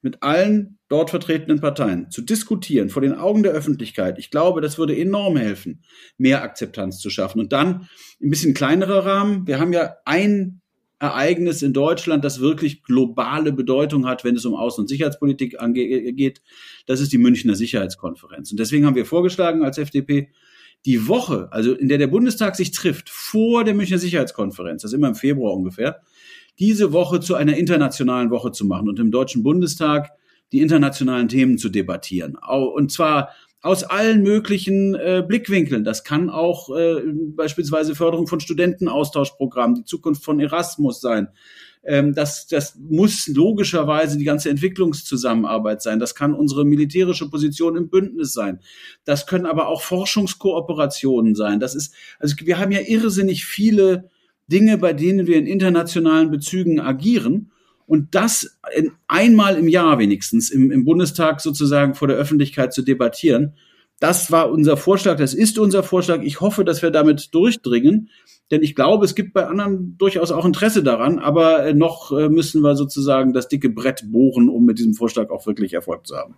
mit 0.02 0.22
allen 0.22 0.80
dort 0.90 1.10
vertretenen 1.10 1.62
Parteien 1.62 2.12
zu 2.12 2.22
diskutieren 2.22 2.90
vor 2.90 3.02
den 3.02 3.16
Augen 3.16 3.42
der 3.42 3.54
Öffentlichkeit, 3.54 4.20
ich 4.20 4.30
glaube, 4.30 4.60
das 4.60 4.78
würde 4.78 4.96
enorm 4.96 5.38
helfen, 5.38 5.82
mehr 6.18 6.44
Akzeptanz 6.44 7.00
zu 7.00 7.10
schaffen. 7.10 7.40
Und 7.40 7.54
dann 7.54 7.88
ein 8.22 8.30
bisschen 8.30 8.54
kleinerer 8.54 9.06
Rahmen. 9.06 9.48
Wir 9.48 9.60
haben 9.60 9.72
ja 9.72 9.96
ein 10.04 10.62
Ereignis 11.00 11.62
in 11.62 11.74
Deutschland, 11.74 12.24
das 12.26 12.42
wirklich 12.42 12.84
globale 12.84 13.54
Bedeutung 13.54 14.06
hat, 14.06 14.24
wenn 14.24 14.36
es 14.36 14.46
um 14.46 14.54
Außen- 14.54 14.82
und 14.82 14.90
Sicherheitspolitik 14.90 15.58
geht. 15.74 16.42
Das 16.86 17.00
ist 17.00 17.14
die 17.14 17.18
Münchner 17.18 17.56
Sicherheitskonferenz. 17.56 18.52
Und 18.52 18.60
deswegen 18.60 18.86
haben 18.86 18.96
wir 18.96 19.06
vorgeschlagen 19.06 19.64
als 19.64 19.78
FDP, 19.78 20.32
die 20.86 21.08
Woche, 21.08 21.48
also 21.52 21.74
in 21.74 21.88
der 21.88 21.98
der 21.98 22.08
Bundestag 22.08 22.58
sich 22.58 22.72
trifft, 22.72 23.10
vor 23.10 23.64
der 23.64 23.74
Münchner 23.74 24.00
Sicherheitskonferenz, 24.00 24.82
das 24.82 24.92
ist 24.92 24.98
immer 24.98 25.08
im 25.08 25.16
Februar 25.16 25.54
ungefähr, 25.54 26.02
diese 26.60 26.94
Woche 26.94 27.20
zu 27.20 27.36
einer 27.36 27.58
internationalen 27.58 28.30
Woche 28.30 28.52
zu 28.52 28.66
machen 28.66 28.90
und 28.90 29.00
im 29.00 29.12
Deutschen 29.12 29.44
Bundestag 29.44 30.12
die 30.52 30.62
internationalen 30.62 31.28
Themen 31.28 31.58
zu 31.58 31.70
debattieren. 31.70 32.36
Und 32.36 32.92
zwar 32.92 33.30
aus 33.62 33.84
allen 33.84 34.22
möglichen 34.24 34.94
äh, 34.94 35.24
Blickwinkeln. 35.26 35.86
Das 35.86 36.04
kann 36.04 36.30
auch 36.30 36.70
äh, 36.76 37.02
beispielsweise 37.36 37.96
Förderung 37.96 38.28
von 38.28 38.42
Studentenaustauschprogrammen, 38.42 39.76
die 39.76 39.86
Zukunft 39.86 40.24
von 40.24 40.42
Erasmus 40.42 41.00
sein. 41.00 41.30
Ähm, 41.86 42.14
das, 42.14 42.46
das 42.48 42.76
muss 42.76 43.28
logischerweise 43.28 44.18
die 44.18 44.26
ganze 44.26 44.50
Entwicklungszusammenarbeit 44.50 45.82
sein. 45.82 46.00
Das 46.00 46.14
kann 46.14 46.34
unsere 46.34 46.66
militärische 46.66 47.30
Position 47.30 47.78
im 47.78 47.90
Bündnis 47.90 48.34
sein. 48.34 48.60
Das 49.06 49.28
können 49.28 49.46
aber 49.46 49.70
auch 49.70 49.82
Forschungskooperationen 49.82 51.34
sein. 51.34 51.62
Das 51.62 51.74
ist, 51.74 51.96
also 52.20 52.36
wir 52.42 52.60
haben 52.60 52.74
ja 52.74 52.82
irrsinnig 52.82 53.46
viele 53.46 54.10
Dinge, 54.48 54.78
bei 54.78 54.94
denen 54.94 55.28
wir 55.28 55.38
in 55.38 55.48
internationalen 55.48 56.32
Bezügen 56.32 56.80
agieren. 56.80 57.52
Und 57.86 58.16
das 58.16 58.58
einmal 59.08 59.58
im 59.58 59.68
Jahr 59.68 60.00
wenigstens 60.00 60.50
im, 60.50 60.72
im 60.72 60.86
Bundestag 60.86 61.42
sozusagen 61.42 61.96
vor 61.96 62.08
der 62.08 62.18
Öffentlichkeit 62.18 62.74
zu 62.74 62.82
debattieren, 62.82 63.56
das 64.00 64.32
war 64.32 64.52
unser 64.52 64.76
Vorschlag, 64.76 65.18
das 65.18 65.34
ist 65.34 65.58
unser 65.58 65.82
Vorschlag. 65.82 66.24
Ich 66.24 66.42
hoffe, 66.42 66.66
dass 66.66 66.82
wir 66.82 66.92
damit 66.92 67.34
durchdringen, 67.34 68.10
denn 68.52 68.62
ich 68.62 68.76
glaube, 68.76 69.06
es 69.06 69.16
gibt 69.16 69.34
bei 69.34 69.48
anderen 69.48 69.98
durchaus 69.98 70.32
auch 70.32 70.46
Interesse 70.46 70.84
daran, 70.84 71.20
aber 71.20 71.66
äh, 71.66 71.74
noch 71.74 72.12
äh, 72.12 72.28
müssen 72.28 72.62
wir 72.62 72.76
sozusagen 72.76 73.34
das 73.34 73.48
dicke 73.48 73.70
Brett 73.70 74.12
bohren, 74.12 74.50
um 74.50 74.66
mit 74.66 74.78
diesem 74.78 74.94
Vorschlag 74.94 75.30
auch 75.30 75.48
wirklich 75.48 75.74
Erfolg 75.74 76.06
zu 76.06 76.18
haben. 76.18 76.36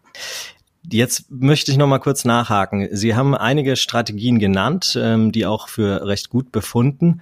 Jetzt 0.91 1.31
möchte 1.31 1.71
ich 1.71 1.77
noch 1.77 1.87
mal 1.87 1.97
kurz 1.97 2.25
nachhaken. 2.25 2.87
Sie 2.91 3.15
haben 3.15 3.33
einige 3.33 3.75
Strategien 3.75 4.37
genannt, 4.37 4.95
ähm, 5.01 5.31
die 5.31 5.47
auch 5.47 5.67
für 5.67 6.05
recht 6.05 6.29
gut 6.29 6.51
befunden. 6.51 7.21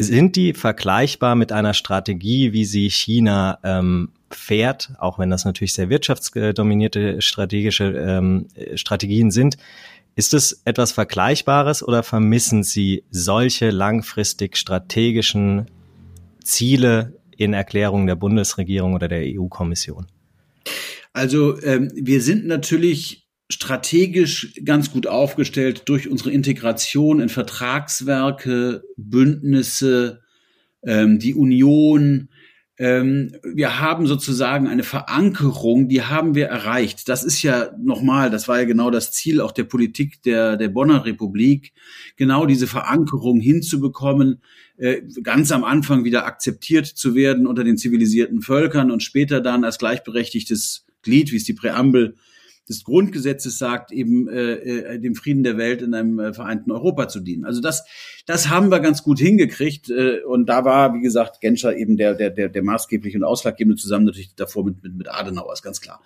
Sind 0.00 0.36
die 0.36 0.54
vergleichbar 0.54 1.34
mit 1.34 1.50
einer 1.50 1.74
Strategie, 1.74 2.52
wie 2.52 2.64
sie 2.64 2.88
China 2.88 3.58
ähm, 3.64 4.10
fährt, 4.30 4.92
auch 4.98 5.18
wenn 5.18 5.30
das 5.30 5.44
natürlich 5.44 5.72
sehr 5.72 5.90
wirtschaftsdominierte 5.90 7.20
strategische 7.20 7.84
ähm, 7.84 8.46
Strategien 8.76 9.32
sind? 9.32 9.56
Ist 10.14 10.34
es 10.34 10.62
etwas 10.64 10.92
Vergleichbares 10.92 11.86
oder 11.86 12.02
vermissen 12.02 12.64
Sie 12.64 13.04
solche 13.10 13.70
langfristig 13.70 14.56
strategischen 14.56 15.66
Ziele 16.42 17.20
in 17.36 17.52
Erklärungen 17.52 18.08
der 18.08 18.16
Bundesregierung 18.16 18.94
oder 18.94 19.06
der 19.06 19.22
EU-Kommission? 19.24 20.06
Also 21.12 21.60
ähm, 21.62 21.92
wir 21.94 22.20
sind 22.20 22.46
natürlich 22.46 23.27
strategisch 23.48 24.54
ganz 24.64 24.90
gut 24.90 25.06
aufgestellt 25.06 25.82
durch 25.86 26.08
unsere 26.08 26.30
Integration 26.30 27.20
in 27.20 27.28
Vertragswerke, 27.28 28.82
Bündnisse, 28.96 30.20
ähm, 30.82 31.18
die 31.18 31.34
Union. 31.34 32.28
Ähm, 32.76 33.32
wir 33.42 33.80
haben 33.80 34.06
sozusagen 34.06 34.68
eine 34.68 34.84
Verankerung, 34.84 35.88
die 35.88 36.02
haben 36.02 36.34
wir 36.34 36.46
erreicht. 36.46 37.08
Das 37.08 37.24
ist 37.24 37.42
ja 37.42 37.70
nochmal, 37.78 38.30
das 38.30 38.48
war 38.48 38.58
ja 38.58 38.66
genau 38.66 38.90
das 38.90 39.12
Ziel 39.12 39.40
auch 39.40 39.52
der 39.52 39.64
Politik 39.64 40.22
der, 40.22 40.56
der 40.56 40.68
Bonner 40.68 41.04
Republik, 41.06 41.72
genau 42.16 42.44
diese 42.44 42.66
Verankerung 42.66 43.40
hinzubekommen, 43.40 44.42
äh, 44.76 45.00
ganz 45.22 45.50
am 45.50 45.64
Anfang 45.64 46.04
wieder 46.04 46.26
akzeptiert 46.26 46.86
zu 46.86 47.14
werden 47.14 47.46
unter 47.46 47.64
den 47.64 47.78
zivilisierten 47.78 48.42
Völkern 48.42 48.90
und 48.90 49.02
später 49.02 49.40
dann 49.40 49.64
als 49.64 49.78
gleichberechtigtes 49.78 50.86
Glied, 51.02 51.32
wie 51.32 51.36
es 51.36 51.44
die 51.44 51.54
Präambel 51.54 52.14
des 52.68 52.84
Grundgesetzes 52.84 53.58
sagt, 53.58 53.92
eben 53.92 54.28
äh, 54.28 54.52
äh, 54.52 54.98
dem 54.98 55.14
Frieden 55.14 55.42
der 55.42 55.56
Welt 55.56 55.82
in 55.82 55.94
einem 55.94 56.18
äh, 56.18 56.32
vereinten 56.32 56.70
Europa 56.70 57.08
zu 57.08 57.20
dienen. 57.20 57.44
Also 57.44 57.60
das, 57.60 57.84
das 58.26 58.48
haben 58.48 58.70
wir 58.70 58.80
ganz 58.80 59.02
gut 59.02 59.18
hingekriegt. 59.18 59.90
Äh, 59.90 60.22
und 60.22 60.48
da 60.48 60.64
war, 60.64 60.94
wie 60.94 61.00
gesagt, 61.00 61.40
Genscher 61.40 61.76
eben 61.76 61.96
der, 61.96 62.14
der, 62.14 62.30
der, 62.30 62.48
der 62.48 62.62
maßgebliche 62.62 63.18
und 63.18 63.24
ausschlaggebende 63.24 63.80
zusammen 63.80 64.04
natürlich 64.04 64.34
davor 64.34 64.64
mit, 64.64 64.82
mit, 64.82 64.94
mit 64.94 65.08
Adenauer, 65.08 65.52
ist 65.52 65.62
ganz 65.62 65.80
klar. 65.80 66.02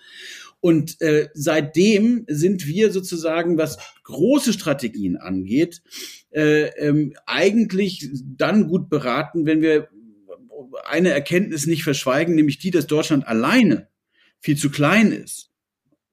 Und 0.59 1.01
äh, 1.01 1.27
seitdem 1.33 2.23
sind 2.29 2.65
wir 2.65 2.91
sozusagen, 2.91 3.57
was 3.57 3.77
große 4.03 4.53
Strategien 4.53 5.17
angeht, 5.17 5.81
äh, 6.31 6.67
ähm, 6.77 7.13
eigentlich 7.25 8.09
dann 8.37 8.69
gut 8.69 8.89
beraten, 8.89 9.45
wenn 9.45 9.61
wir 9.61 9.89
eine 10.85 11.09
Erkenntnis 11.09 11.67
nicht 11.67 11.83
verschweigen, 11.83 12.35
nämlich 12.35 12.59
die, 12.59 12.71
dass 12.71 12.87
Deutschland 12.87 13.27
alleine 13.27 13.89
viel 14.39 14.57
zu 14.57 14.69
klein 14.69 15.11
ist, 15.11 15.52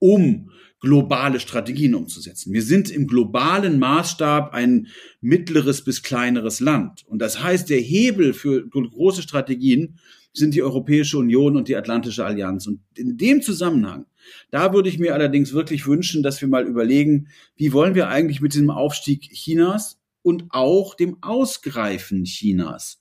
um 0.01 0.49
globale 0.81 1.39
Strategien 1.39 1.93
umzusetzen. 1.93 2.51
Wir 2.51 2.63
sind 2.63 2.89
im 2.89 3.05
globalen 3.05 3.77
Maßstab 3.77 4.51
ein 4.53 4.87
mittleres 5.21 5.83
bis 5.83 6.01
kleineres 6.01 6.59
Land. 6.59 7.05
Und 7.05 7.19
das 7.19 7.41
heißt, 7.41 7.69
der 7.69 7.79
Hebel 7.79 8.33
für 8.33 8.67
große 8.67 9.21
Strategien 9.21 9.99
sind 10.33 10.55
die 10.55 10.63
Europäische 10.63 11.19
Union 11.19 11.55
und 11.55 11.67
die 11.67 11.75
Atlantische 11.75 12.25
Allianz. 12.25 12.65
Und 12.65 12.81
in 12.95 13.17
dem 13.17 13.43
Zusammenhang, 13.43 14.07
da 14.49 14.73
würde 14.73 14.89
ich 14.89 14.97
mir 14.97 15.13
allerdings 15.13 15.53
wirklich 15.53 15.85
wünschen, 15.85 16.23
dass 16.23 16.41
wir 16.41 16.47
mal 16.47 16.65
überlegen, 16.65 17.27
wie 17.55 17.73
wollen 17.73 17.93
wir 17.93 18.07
eigentlich 18.07 18.41
mit 18.41 18.55
dem 18.55 18.71
Aufstieg 18.71 19.29
Chinas 19.33 19.99
und 20.23 20.45
auch 20.49 20.95
dem 20.95 21.17
Ausgreifen 21.21 22.23
Chinas 22.23 23.00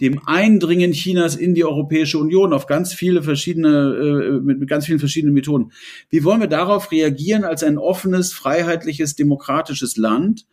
dem 0.00 0.20
Eindringen 0.26 0.92
Chinas 0.92 1.34
in 1.34 1.54
die 1.54 1.64
Europäische 1.64 2.18
Union 2.18 2.52
auf 2.52 2.66
ganz 2.66 2.94
viele 2.94 3.22
verschiedene, 3.22 3.68
äh, 3.68 4.40
mit, 4.40 4.68
ganz 4.68 4.86
vielen 4.86 5.00
verschiedenen 5.00 5.34
Methoden. 5.34 5.72
Wie 6.10 6.24
wollen 6.24 6.40
wir 6.40 6.48
darauf 6.48 6.92
reagieren 6.92 7.44
als 7.44 7.62
ein 7.62 7.78
offenes, 7.78 8.32
freiheitliches, 8.32 9.16
demokratisches 9.16 9.96
Land? 9.96 10.46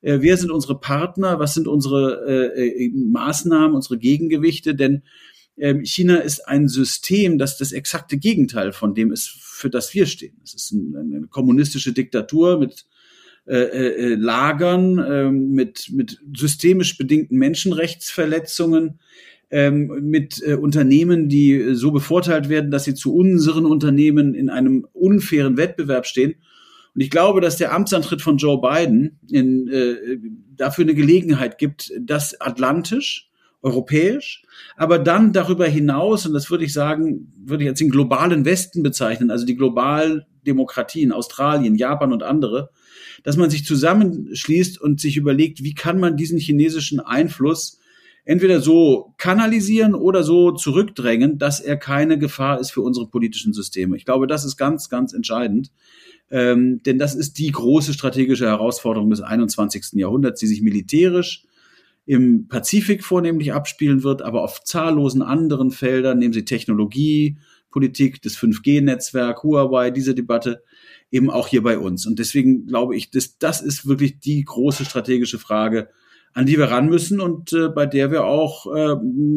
Äh, 0.00 0.18
wer 0.20 0.36
sind 0.36 0.50
unsere 0.50 0.80
Partner? 0.80 1.38
Was 1.38 1.54
sind 1.54 1.68
unsere 1.68 2.54
äh 2.56 2.90
Maßnahmen, 2.90 3.74
unsere 3.74 3.98
Gegengewichte? 3.98 4.74
Denn 4.74 5.02
ähm, 5.58 5.84
China 5.84 6.16
ist 6.16 6.46
ein 6.46 6.68
System, 6.68 7.38
das 7.38 7.56
das 7.58 7.72
exakte 7.72 8.18
Gegenteil 8.18 8.72
von 8.72 8.94
dem 8.94 9.12
ist, 9.12 9.28
für 9.28 9.70
das 9.70 9.94
wir 9.94 10.06
stehen. 10.06 10.36
Es 10.44 10.54
ist 10.54 10.72
eine 10.72 11.26
kommunistische 11.28 11.92
Diktatur 11.92 12.58
mit 12.58 12.86
äh, 13.46 13.54
äh, 13.58 14.14
Lagern 14.14 14.98
äh, 14.98 15.30
mit, 15.30 15.90
mit 15.92 16.18
systemisch 16.36 16.98
bedingten 16.98 17.38
Menschenrechtsverletzungen, 17.38 18.98
ähm, 19.50 20.00
mit 20.02 20.42
äh, 20.44 20.54
Unternehmen, 20.54 21.28
die 21.28 21.74
so 21.74 21.92
bevorteilt 21.92 22.48
werden, 22.48 22.70
dass 22.70 22.84
sie 22.84 22.94
zu 22.94 23.14
unseren 23.14 23.64
Unternehmen 23.64 24.34
in 24.34 24.50
einem 24.50 24.86
unfairen 24.92 25.56
Wettbewerb 25.56 26.06
stehen. 26.06 26.34
Und 26.94 27.00
ich 27.00 27.10
glaube, 27.10 27.40
dass 27.40 27.56
der 27.56 27.72
Amtsantritt 27.72 28.22
von 28.22 28.38
Joe 28.38 28.60
Biden 28.60 29.20
in, 29.30 29.68
äh, 29.68 30.18
dafür 30.56 30.84
eine 30.84 30.94
Gelegenheit 30.94 31.58
gibt, 31.58 31.92
das 32.00 32.40
atlantisch, 32.40 33.30
europäisch, 33.62 34.42
aber 34.76 34.98
dann 34.98 35.32
darüber 35.32 35.66
hinaus, 35.66 36.26
und 36.26 36.32
das 36.32 36.50
würde 36.50 36.64
ich 36.64 36.72
sagen, 36.72 37.32
würde 37.44 37.64
ich 37.64 37.68
jetzt 37.68 37.80
den 37.80 37.90
globalen 37.90 38.44
Westen 38.44 38.82
bezeichnen, 38.82 39.30
also 39.30 39.46
die 39.46 39.56
globalen 39.56 40.24
Demokratien, 40.46 41.12
Australien, 41.12 41.74
Japan 41.74 42.12
und 42.12 42.22
andere, 42.22 42.70
dass 43.26 43.36
man 43.36 43.50
sich 43.50 43.64
zusammenschließt 43.64 44.80
und 44.80 45.00
sich 45.00 45.16
überlegt, 45.16 45.64
wie 45.64 45.74
kann 45.74 45.98
man 45.98 46.16
diesen 46.16 46.38
chinesischen 46.38 47.00
Einfluss 47.00 47.80
entweder 48.24 48.60
so 48.60 49.14
kanalisieren 49.18 49.96
oder 49.96 50.22
so 50.22 50.52
zurückdrängen, 50.52 51.36
dass 51.36 51.58
er 51.58 51.76
keine 51.76 52.20
Gefahr 52.20 52.60
ist 52.60 52.70
für 52.70 52.82
unsere 52.82 53.08
politischen 53.08 53.52
Systeme. 53.52 53.96
Ich 53.96 54.04
glaube, 54.04 54.28
das 54.28 54.44
ist 54.44 54.56
ganz, 54.56 54.88
ganz 54.88 55.12
entscheidend. 55.12 55.72
Ähm, 56.30 56.80
denn 56.86 57.00
das 57.00 57.16
ist 57.16 57.38
die 57.38 57.50
große 57.50 57.94
strategische 57.94 58.46
Herausforderung 58.46 59.10
des 59.10 59.22
21. 59.22 59.94
Jahrhunderts, 59.94 60.38
die 60.38 60.46
sich 60.46 60.62
militärisch 60.62 61.42
im 62.04 62.46
Pazifik 62.46 63.02
vornehmlich 63.02 63.52
abspielen 63.52 64.04
wird, 64.04 64.22
aber 64.22 64.44
auf 64.44 64.62
zahllosen 64.62 65.22
anderen 65.22 65.72
Feldern, 65.72 66.20
nehmen 66.20 66.32
Sie 66.32 66.44
Technologie, 66.44 67.38
Politik, 67.76 68.22
das 68.22 68.38
5G-Netzwerk, 68.38 69.42
Huawei, 69.42 69.90
diese 69.90 70.14
Debatte, 70.14 70.62
eben 71.10 71.28
auch 71.28 71.46
hier 71.46 71.62
bei 71.62 71.76
uns. 71.76 72.06
Und 72.06 72.18
deswegen 72.18 72.66
glaube 72.66 72.96
ich, 72.96 73.10
das, 73.10 73.36
das 73.36 73.60
ist 73.60 73.86
wirklich 73.86 74.18
die 74.18 74.42
große 74.44 74.86
strategische 74.86 75.38
Frage, 75.38 75.90
an 76.32 76.46
die 76.46 76.56
wir 76.56 76.70
ran 76.70 76.88
müssen 76.88 77.20
und 77.20 77.52
äh, 77.52 77.68
bei 77.68 77.84
der 77.84 78.10
wir 78.10 78.24
auch 78.24 78.74
äh, 78.74 78.96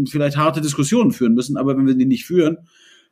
vielleicht 0.09 0.37
harte 0.37 0.61
Diskussionen 0.61 1.11
führen 1.11 1.33
müssen. 1.33 1.57
Aber 1.57 1.75
wenn 1.75 1.85
wir 1.85 1.95
die 1.95 2.05
nicht 2.05 2.25
führen, 2.25 2.59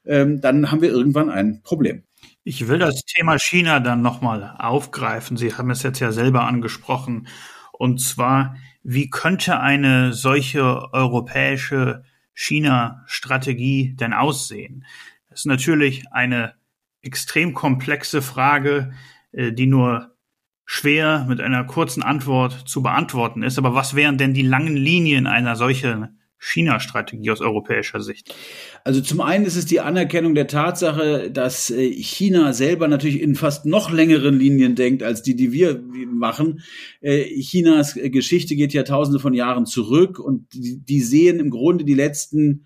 ähm, 0.05 0.39
dann 0.39 0.71
haben 0.71 0.81
wir 0.81 0.91
irgendwann 0.91 1.29
ein 1.29 1.61
Problem. 1.61 2.03
Ich 2.45 2.69
will 2.69 2.79
das 2.79 3.03
Thema 3.03 3.37
China 3.37 3.81
dann 3.81 4.01
nochmal 4.01 4.55
aufgreifen. 4.57 5.35
Sie 5.35 5.55
haben 5.55 5.71
es 5.71 5.83
jetzt 5.83 5.99
ja 5.99 6.13
selber 6.13 6.45
angesprochen. 6.45 7.27
Und 7.73 7.99
zwar, 7.99 8.55
wie 8.81 9.09
könnte 9.09 9.59
eine 9.59 10.13
solche 10.13 10.93
europäische 10.93 12.05
China-Strategie 12.33 13.93
denn 13.99 14.13
aussehen? 14.13 14.85
Ist 15.37 15.45
natürlich 15.45 16.05
eine 16.09 16.55
extrem 17.03 17.53
komplexe 17.53 18.23
Frage, 18.23 18.93
äh, 19.31 19.51
die 19.51 19.67
nur 19.67 20.15
schwer 20.65 21.27
mit 21.29 21.39
einer 21.41 21.63
kurzen 21.63 22.01
Antwort 22.01 22.67
zu 22.67 22.81
beantworten 22.81 23.43
ist. 23.43 23.59
Aber 23.59 23.75
was 23.75 23.93
wären 23.93 24.17
denn 24.17 24.33
die 24.33 24.41
langen 24.41 24.75
Linien 24.75 25.27
einer 25.27 25.55
solchen 25.55 26.17
China-Strategie 26.39 27.29
aus 27.29 27.39
europäischer 27.39 28.01
Sicht? 28.01 28.33
Also 28.83 28.99
zum 28.99 29.21
einen 29.21 29.45
ist 29.45 29.57
es 29.57 29.67
die 29.67 29.79
Anerkennung 29.79 30.33
der 30.33 30.47
Tatsache, 30.47 31.29
dass 31.29 31.69
äh, 31.69 31.87
China 31.91 32.51
selber 32.53 32.87
natürlich 32.87 33.21
in 33.21 33.35
fast 33.35 33.67
noch 33.67 33.91
längeren 33.91 34.39
Linien 34.39 34.73
denkt 34.73 35.03
als 35.03 35.21
die, 35.21 35.35
die 35.35 35.51
wir 35.51 35.83
machen. 36.11 36.63
Äh, 37.01 37.25
Chinas 37.41 37.93
Geschichte 37.93 38.55
geht 38.55 38.73
ja 38.73 38.81
tausende 38.81 39.19
von 39.19 39.35
Jahren 39.35 39.67
zurück 39.67 40.17
und 40.17 40.47
die 40.51 41.01
sehen 41.01 41.39
im 41.39 41.51
Grunde 41.51 41.85
die 41.85 41.93
letzten 41.93 42.65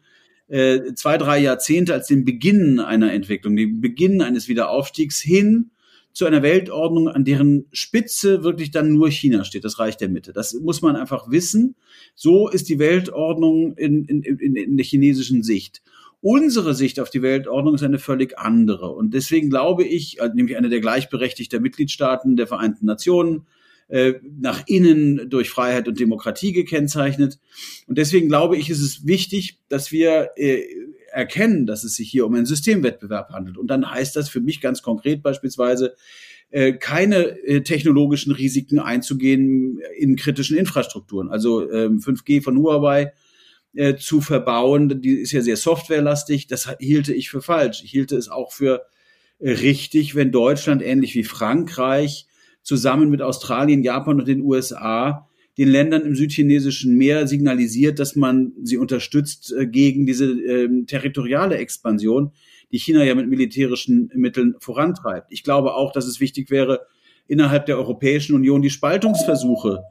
äh, 0.52 0.94
zwei, 0.96 1.18
drei 1.18 1.40
Jahrzehnte 1.40 1.94
als 1.94 2.08
den 2.08 2.26
Beginn 2.26 2.80
einer 2.80 3.14
Entwicklung, 3.14 3.56
den 3.56 3.80
Beginn 3.80 4.22
eines 4.22 4.50
Wiederaufstiegs 4.50 5.22
hin 5.22 5.72
zu 6.12 6.26
einer 6.26 6.44
Weltordnung, 6.44 7.08
an 7.08 7.24
deren 7.24 7.68
Spitze 7.72 8.44
wirklich 8.44 8.70
dann 8.72 8.92
nur 8.92 9.10
China 9.10 9.46
steht, 9.46 9.64
das 9.64 9.80
Reich 9.80 9.96
der 9.96 10.10
Mitte. 10.10 10.34
Das 10.34 10.54
muss 10.54 10.82
man 10.82 10.98
einfach 10.98 11.32
wissen. 11.32 11.76
So 12.16 12.50
ist 12.50 12.68
die 12.68 12.80
Weltordnung 12.80 13.78
in, 13.78 14.04
in, 14.04 14.24
in, 14.24 14.56
in 14.58 14.76
der 14.76 14.86
chinesischen 14.86 15.42
Sicht. 15.42 15.82
Unsere 16.20 16.76
Sicht 16.76 17.00
auf 17.00 17.10
die 17.10 17.22
Weltordnung 17.22 17.76
ist 17.76 17.84
eine 17.84 17.98
völlig 17.98 18.38
andere. 18.38 18.92
Und 18.92 19.14
deswegen 19.14 19.50
glaube 19.50 19.86
ich, 19.86 20.18
nämlich 20.36 20.58
eine 20.58 20.68
der 20.68 20.82
gleichberechtigten 20.82 21.62
Mitgliedstaaten 21.62 22.36
der 22.36 22.48
Vereinten 22.48 22.86
Nationen, 22.86 23.48
äh, 23.92 24.14
nach 24.40 24.64
innen 24.68 25.30
durch 25.30 25.50
Freiheit 25.50 25.86
und 25.90 26.00
Demokratie 26.00 26.54
gekennzeichnet. 26.54 27.40
Und 27.88 27.98
deswegen 27.98 28.30
glaube 28.30 28.56
ich, 28.56 28.70
ist 28.70 28.80
es 28.80 29.06
wichtig, 29.06 29.60
dass 29.68 29.92
wir 29.92 30.30
äh, 30.38 30.64
erkennen, 31.12 31.66
dass 31.66 31.84
es 31.84 31.96
sich 31.96 32.10
hier 32.10 32.26
um 32.26 32.34
einen 32.34 32.46
Systemwettbewerb 32.46 33.32
handelt. 33.32 33.58
Und 33.58 33.68
dann 33.68 33.92
heißt 33.92 34.16
das 34.16 34.30
für 34.30 34.40
mich 34.40 34.62
ganz 34.62 34.82
konkret 34.82 35.22
beispielsweise, 35.22 35.96
äh, 36.52 36.72
keine 36.72 37.38
äh, 37.40 37.64
technologischen 37.64 38.32
Risiken 38.32 38.80
einzugehen 38.80 39.82
in 39.98 40.16
kritischen 40.16 40.58
Infrastrukturen. 40.58 41.30
Also 41.30 41.60
5G 41.60 42.36
ähm, 42.36 42.42
von 42.44 42.58
Huawei 42.60 43.12
zu 44.00 44.20
verbauen, 44.20 45.02
die 45.02 45.22
ist 45.22 45.32
ja 45.32 45.42
sehr 45.42 45.56
softwarelastig. 45.56 46.48
Das 46.48 46.76
hielte 46.80 47.14
ich 47.14 47.30
für 47.30 47.42
falsch. 47.42 47.84
Ich 47.86 47.92
hielte 47.92 48.18
es 48.18 48.28
auch 48.28 48.52
für 48.52 48.86
richtig, 49.40 50.14
wenn 50.14 50.34
Deutschland 50.34 50.82
ähnlich 50.82 51.16
wie 51.16 51.24
Frankreich 51.24 52.28
zusammen 52.64 53.10
mit 53.10 53.22
Australien, 53.22 53.84
Japan 53.84 54.20
und 54.20 54.28
den 54.28 54.42
USA 54.42 55.28
den 55.58 55.70
Ländern 55.70 56.04
im 56.04 56.16
südchinesischen 56.16 56.96
Meer 56.98 57.28
signalisiert, 57.28 58.00
dass 58.00 58.16
man 58.16 58.54
sie 58.64 58.78
unterstützt 58.78 59.54
gegen 59.64 60.06
diese 60.06 60.26
äh, 60.26 60.86
territoriale 60.86 61.58
Expansion, 61.58 62.32
die 62.72 62.80
China 62.80 63.04
ja 63.04 63.16
mit 63.16 63.28
militärischen 63.28 64.10
Mitteln 64.16 64.56
vorantreibt. 64.60 65.28
Ich 65.30 65.44
glaube 65.44 65.74
auch, 65.74 65.92
dass 65.92 66.06
es 66.06 66.20
wichtig 66.20 66.50
wäre, 66.50 66.88
innerhalb 67.28 67.66
der 67.66 67.78
Europäischen 67.78 68.36
Union 68.36 68.62
die 68.62 68.70
Spaltungsversuche, 68.70 69.84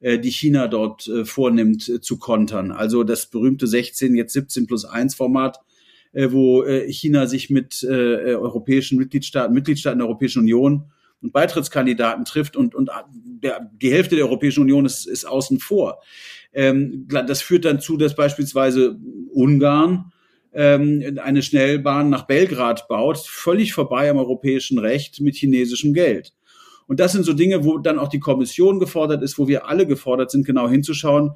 äh, 0.00 0.18
die 0.18 0.30
China 0.30 0.68
dort 0.68 1.08
äh, 1.08 1.24
vornimmt, 1.24 1.88
äh, 1.88 2.00
zu 2.00 2.18
kontern. 2.18 2.70
Also 2.70 3.02
das 3.02 3.26
berühmte 3.26 3.66
16, 3.66 4.14
jetzt 4.14 4.32
17 4.32 4.66
plus 4.66 4.84
1 4.84 5.16
Format, 5.16 5.58
äh, 6.12 6.28
wo 6.30 6.62
äh, 6.62 6.90
China 6.92 7.26
sich 7.26 7.50
mit 7.50 7.82
äh, 7.82 8.34
europäischen 8.34 8.98
Mitgliedstaaten, 8.98 9.52
Mitgliedstaaten 9.52 9.98
der 9.98 10.06
Europäischen 10.06 10.40
Union 10.40 10.92
und 11.22 11.32
Beitrittskandidaten 11.32 12.24
trifft 12.24 12.56
und, 12.56 12.74
und 12.74 12.90
der, 13.12 13.70
die 13.72 13.92
Hälfte 13.92 14.16
der 14.16 14.26
Europäischen 14.26 14.62
Union 14.62 14.86
ist, 14.86 15.06
ist 15.06 15.24
außen 15.24 15.58
vor. 15.58 16.00
Ähm, 16.52 17.06
das 17.08 17.42
führt 17.42 17.64
dann 17.64 17.80
zu, 17.80 17.96
dass 17.96 18.14
beispielsweise 18.14 18.98
Ungarn 19.32 20.12
ähm, 20.52 21.18
eine 21.22 21.42
Schnellbahn 21.42 22.08
nach 22.10 22.26
Belgrad 22.26 22.88
baut, 22.88 23.18
völlig 23.18 23.72
vorbei 23.72 24.10
am 24.10 24.16
europäischen 24.16 24.78
Recht 24.78 25.20
mit 25.20 25.36
chinesischem 25.36 25.92
Geld. 25.92 26.32
Und 26.86 27.00
das 27.00 27.12
sind 27.12 27.24
so 27.24 27.34
Dinge, 27.34 27.64
wo 27.64 27.78
dann 27.78 27.98
auch 27.98 28.08
die 28.08 28.18
Kommission 28.18 28.80
gefordert 28.80 29.22
ist, 29.22 29.38
wo 29.38 29.46
wir 29.46 29.66
alle 29.66 29.86
gefordert 29.86 30.30
sind, 30.30 30.46
genau 30.46 30.68
hinzuschauen, 30.68 31.32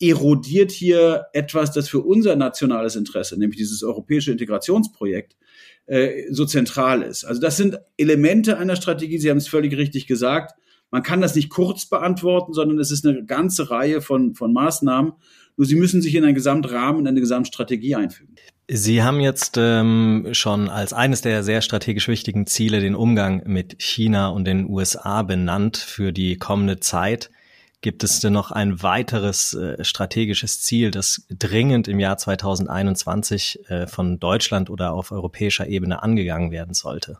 erodiert 0.00 0.72
hier 0.72 1.26
etwas, 1.32 1.72
das 1.72 1.88
für 1.88 2.00
unser 2.00 2.34
nationales 2.36 2.96
Interesse, 2.96 3.38
nämlich 3.38 3.58
dieses 3.58 3.82
europäische 3.82 4.32
Integrationsprojekt, 4.32 5.36
äh, 5.86 6.24
so 6.30 6.44
zentral 6.44 7.02
ist. 7.02 7.24
Also 7.24 7.40
das 7.40 7.56
sind 7.56 7.78
Elemente 7.96 8.58
einer 8.58 8.76
Strategie, 8.76 9.18
Sie 9.18 9.30
haben 9.30 9.38
es 9.38 9.48
völlig 9.48 9.76
richtig 9.76 10.06
gesagt. 10.06 10.54
Man 10.90 11.02
kann 11.02 11.20
das 11.20 11.34
nicht 11.34 11.50
kurz 11.50 11.86
beantworten, 11.86 12.52
sondern 12.52 12.78
es 12.78 12.90
ist 12.90 13.06
eine 13.06 13.24
ganze 13.24 13.70
Reihe 13.70 14.00
von, 14.00 14.34
von 14.34 14.52
Maßnahmen. 14.52 15.12
Nur 15.56 15.66
sie 15.66 15.74
müssen 15.74 16.02
sich 16.02 16.14
in 16.14 16.24
einen 16.24 16.34
Gesamtrahmen, 16.34 17.00
in 17.00 17.08
eine 17.08 17.20
Gesamtstrategie 17.20 17.96
einfügen. 17.96 18.34
Sie 18.68 19.02
haben 19.02 19.20
jetzt 19.20 19.56
ähm, 19.58 20.28
schon 20.32 20.68
als 20.68 20.92
eines 20.92 21.22
der 21.22 21.42
sehr 21.44 21.60
strategisch 21.60 22.08
wichtigen 22.08 22.46
Ziele 22.46 22.80
den 22.80 22.94
Umgang 22.94 23.42
mit 23.46 23.76
China 23.80 24.28
und 24.28 24.44
den 24.44 24.68
USA 24.68 25.22
benannt 25.22 25.76
für 25.76 26.12
die 26.12 26.36
kommende 26.36 26.80
Zeit. 26.80 27.30
Gibt 27.86 28.02
es 28.02 28.18
denn 28.18 28.32
noch 28.32 28.50
ein 28.50 28.82
weiteres 28.82 29.54
äh, 29.54 29.84
strategisches 29.84 30.60
Ziel, 30.60 30.90
das 30.90 31.24
dringend 31.30 31.86
im 31.86 32.00
Jahr 32.00 32.18
2021 32.18 33.60
äh, 33.68 33.86
von 33.86 34.18
Deutschland 34.18 34.70
oder 34.70 34.92
auf 34.92 35.12
europäischer 35.12 35.68
Ebene 35.68 36.02
angegangen 36.02 36.50
werden 36.50 36.74
sollte? 36.74 37.18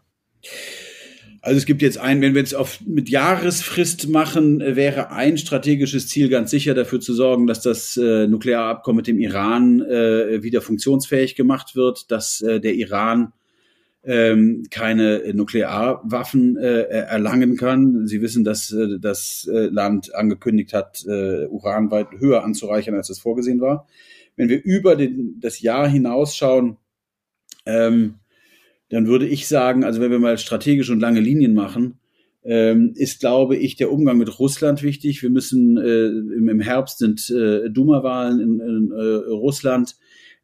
Also 1.40 1.58
es 1.58 1.66
gibt 1.66 1.82
jetzt 1.82 1.98
ein, 1.98 2.20
wenn 2.20 2.34
wir 2.34 2.40
jetzt 2.40 2.56
auf 2.56 2.80
mit 2.84 3.08
Jahresfrist 3.08 4.08
machen, 4.08 4.60
äh, 4.60 4.74
wäre 4.74 5.12
ein 5.12 5.38
strategisches 5.38 6.08
Ziel 6.08 6.28
ganz 6.28 6.50
sicher 6.50 6.74
dafür 6.74 6.98
zu 6.98 7.14
sorgen, 7.14 7.46
dass 7.46 7.60
das 7.60 7.96
äh, 7.96 8.26
Nuklearabkommen 8.26 8.96
mit 8.96 9.06
dem 9.06 9.20
Iran 9.20 9.82
äh, 9.82 10.42
wieder 10.42 10.62
funktionsfähig 10.62 11.36
gemacht 11.36 11.76
wird, 11.76 12.10
dass 12.10 12.40
äh, 12.40 12.58
der 12.58 12.74
Iran 12.74 13.32
ähm, 14.06 14.62
keine 14.70 15.34
Nuklearwaffen 15.34 16.56
äh, 16.56 16.82
erlangen 16.82 17.56
kann. 17.56 18.06
Sie 18.06 18.22
wissen, 18.22 18.44
dass 18.44 18.72
äh, 18.72 19.00
das 19.00 19.48
äh, 19.52 19.66
Land 19.66 20.14
angekündigt 20.14 20.72
hat, 20.72 21.04
äh, 21.06 21.46
Uran 21.46 21.90
weit 21.90 22.08
höher 22.16 22.44
anzureichern, 22.44 22.94
als 22.94 23.10
es 23.10 23.18
vorgesehen 23.18 23.60
war. 23.60 23.88
Wenn 24.36 24.48
wir 24.48 24.62
über 24.62 24.94
den, 24.94 25.40
das 25.40 25.60
Jahr 25.60 25.88
hinausschauen, 25.88 26.76
ähm, 27.66 28.14
dann 28.90 29.08
würde 29.08 29.26
ich 29.26 29.48
sagen, 29.48 29.82
also 29.82 30.00
wenn 30.00 30.12
wir 30.12 30.20
mal 30.20 30.38
strategisch 30.38 30.90
und 30.90 31.00
lange 31.00 31.20
Linien 31.20 31.54
machen, 31.54 31.98
ähm, 32.44 32.92
ist, 32.94 33.18
glaube 33.18 33.56
ich, 33.56 33.74
der 33.74 33.90
Umgang 33.90 34.18
mit 34.18 34.38
Russland 34.38 34.84
wichtig. 34.84 35.20
Wir 35.20 35.30
müssen 35.30 35.78
äh, 35.78 36.06
im, 36.06 36.48
im, 36.48 36.60
Herbst 36.60 36.98
sind 36.98 37.28
äh, 37.28 37.68
Duma-Wahlen 37.70 38.38
in, 38.38 38.60
in 38.60 38.92
äh, 38.92 39.32
Russland. 39.32 39.96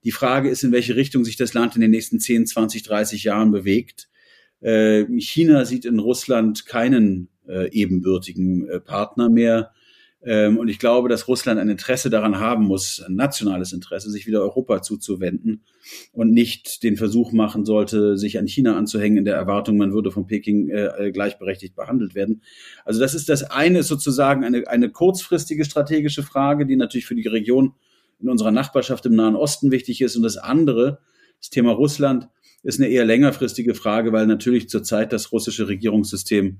Die 0.04 0.10
Frage 0.10 0.48
ist, 0.48 0.64
in 0.64 0.72
welche 0.72 0.96
Richtung 0.96 1.24
sich 1.24 1.36
das 1.36 1.54
Land 1.54 1.74
in 1.74 1.80
den 1.80 1.90
nächsten 1.90 2.20
10, 2.20 2.46
20, 2.46 2.82
30 2.82 3.24
Jahren 3.24 3.50
bewegt. 3.50 4.08
Äh, 4.60 5.04
China 5.18 5.64
sieht 5.64 5.84
in 5.84 5.98
Russland 5.98 6.66
keinen 6.66 7.28
äh, 7.48 7.70
ebenbürtigen 7.70 8.68
äh, 8.68 8.80
Partner 8.80 9.28
mehr. 9.28 9.72
Ähm, 10.24 10.58
und 10.58 10.68
ich 10.68 10.78
glaube, 10.78 11.08
dass 11.08 11.26
Russland 11.26 11.58
ein 11.58 11.68
Interesse 11.68 12.08
daran 12.08 12.38
haben 12.38 12.64
muss, 12.64 13.02
ein 13.04 13.16
nationales 13.16 13.72
Interesse, 13.72 14.08
sich 14.10 14.26
wieder 14.26 14.40
Europa 14.40 14.80
zuzuwenden 14.80 15.64
und 16.12 16.32
nicht 16.32 16.84
den 16.84 16.96
Versuch 16.96 17.32
machen 17.32 17.64
sollte, 17.64 18.16
sich 18.16 18.38
an 18.38 18.46
China 18.46 18.76
anzuhängen 18.76 19.18
in 19.18 19.24
der 19.24 19.34
Erwartung, 19.34 19.76
man 19.76 19.92
würde 19.92 20.12
von 20.12 20.28
Peking 20.28 20.68
äh, 20.68 21.08
äh, 21.08 21.12
gleichberechtigt 21.12 21.74
behandelt 21.74 22.14
werden. 22.14 22.42
Also 22.84 23.00
das 23.00 23.14
ist 23.14 23.28
das 23.28 23.42
eine 23.42 23.82
sozusagen 23.82 24.44
eine, 24.44 24.68
eine 24.68 24.90
kurzfristige 24.90 25.64
strategische 25.64 26.22
Frage, 26.22 26.66
die 26.66 26.76
natürlich 26.76 27.06
für 27.06 27.16
die 27.16 27.26
Region 27.26 27.74
in 28.22 28.28
unserer 28.28 28.52
Nachbarschaft 28.52 29.04
im 29.06 29.14
Nahen 29.14 29.37
Osten 29.37 29.70
wichtig 29.70 30.00
ist. 30.00 30.16
Und 30.16 30.22
das 30.22 30.37
andere, 30.37 31.00
das 31.40 31.50
Thema 31.50 31.72
Russland, 31.72 32.28
ist 32.62 32.80
eine 32.80 32.88
eher 32.88 33.04
längerfristige 33.04 33.74
Frage, 33.74 34.12
weil 34.12 34.26
natürlich 34.26 34.68
zurzeit 34.68 35.12
das 35.12 35.32
russische 35.32 35.68
Regierungssystem 35.68 36.58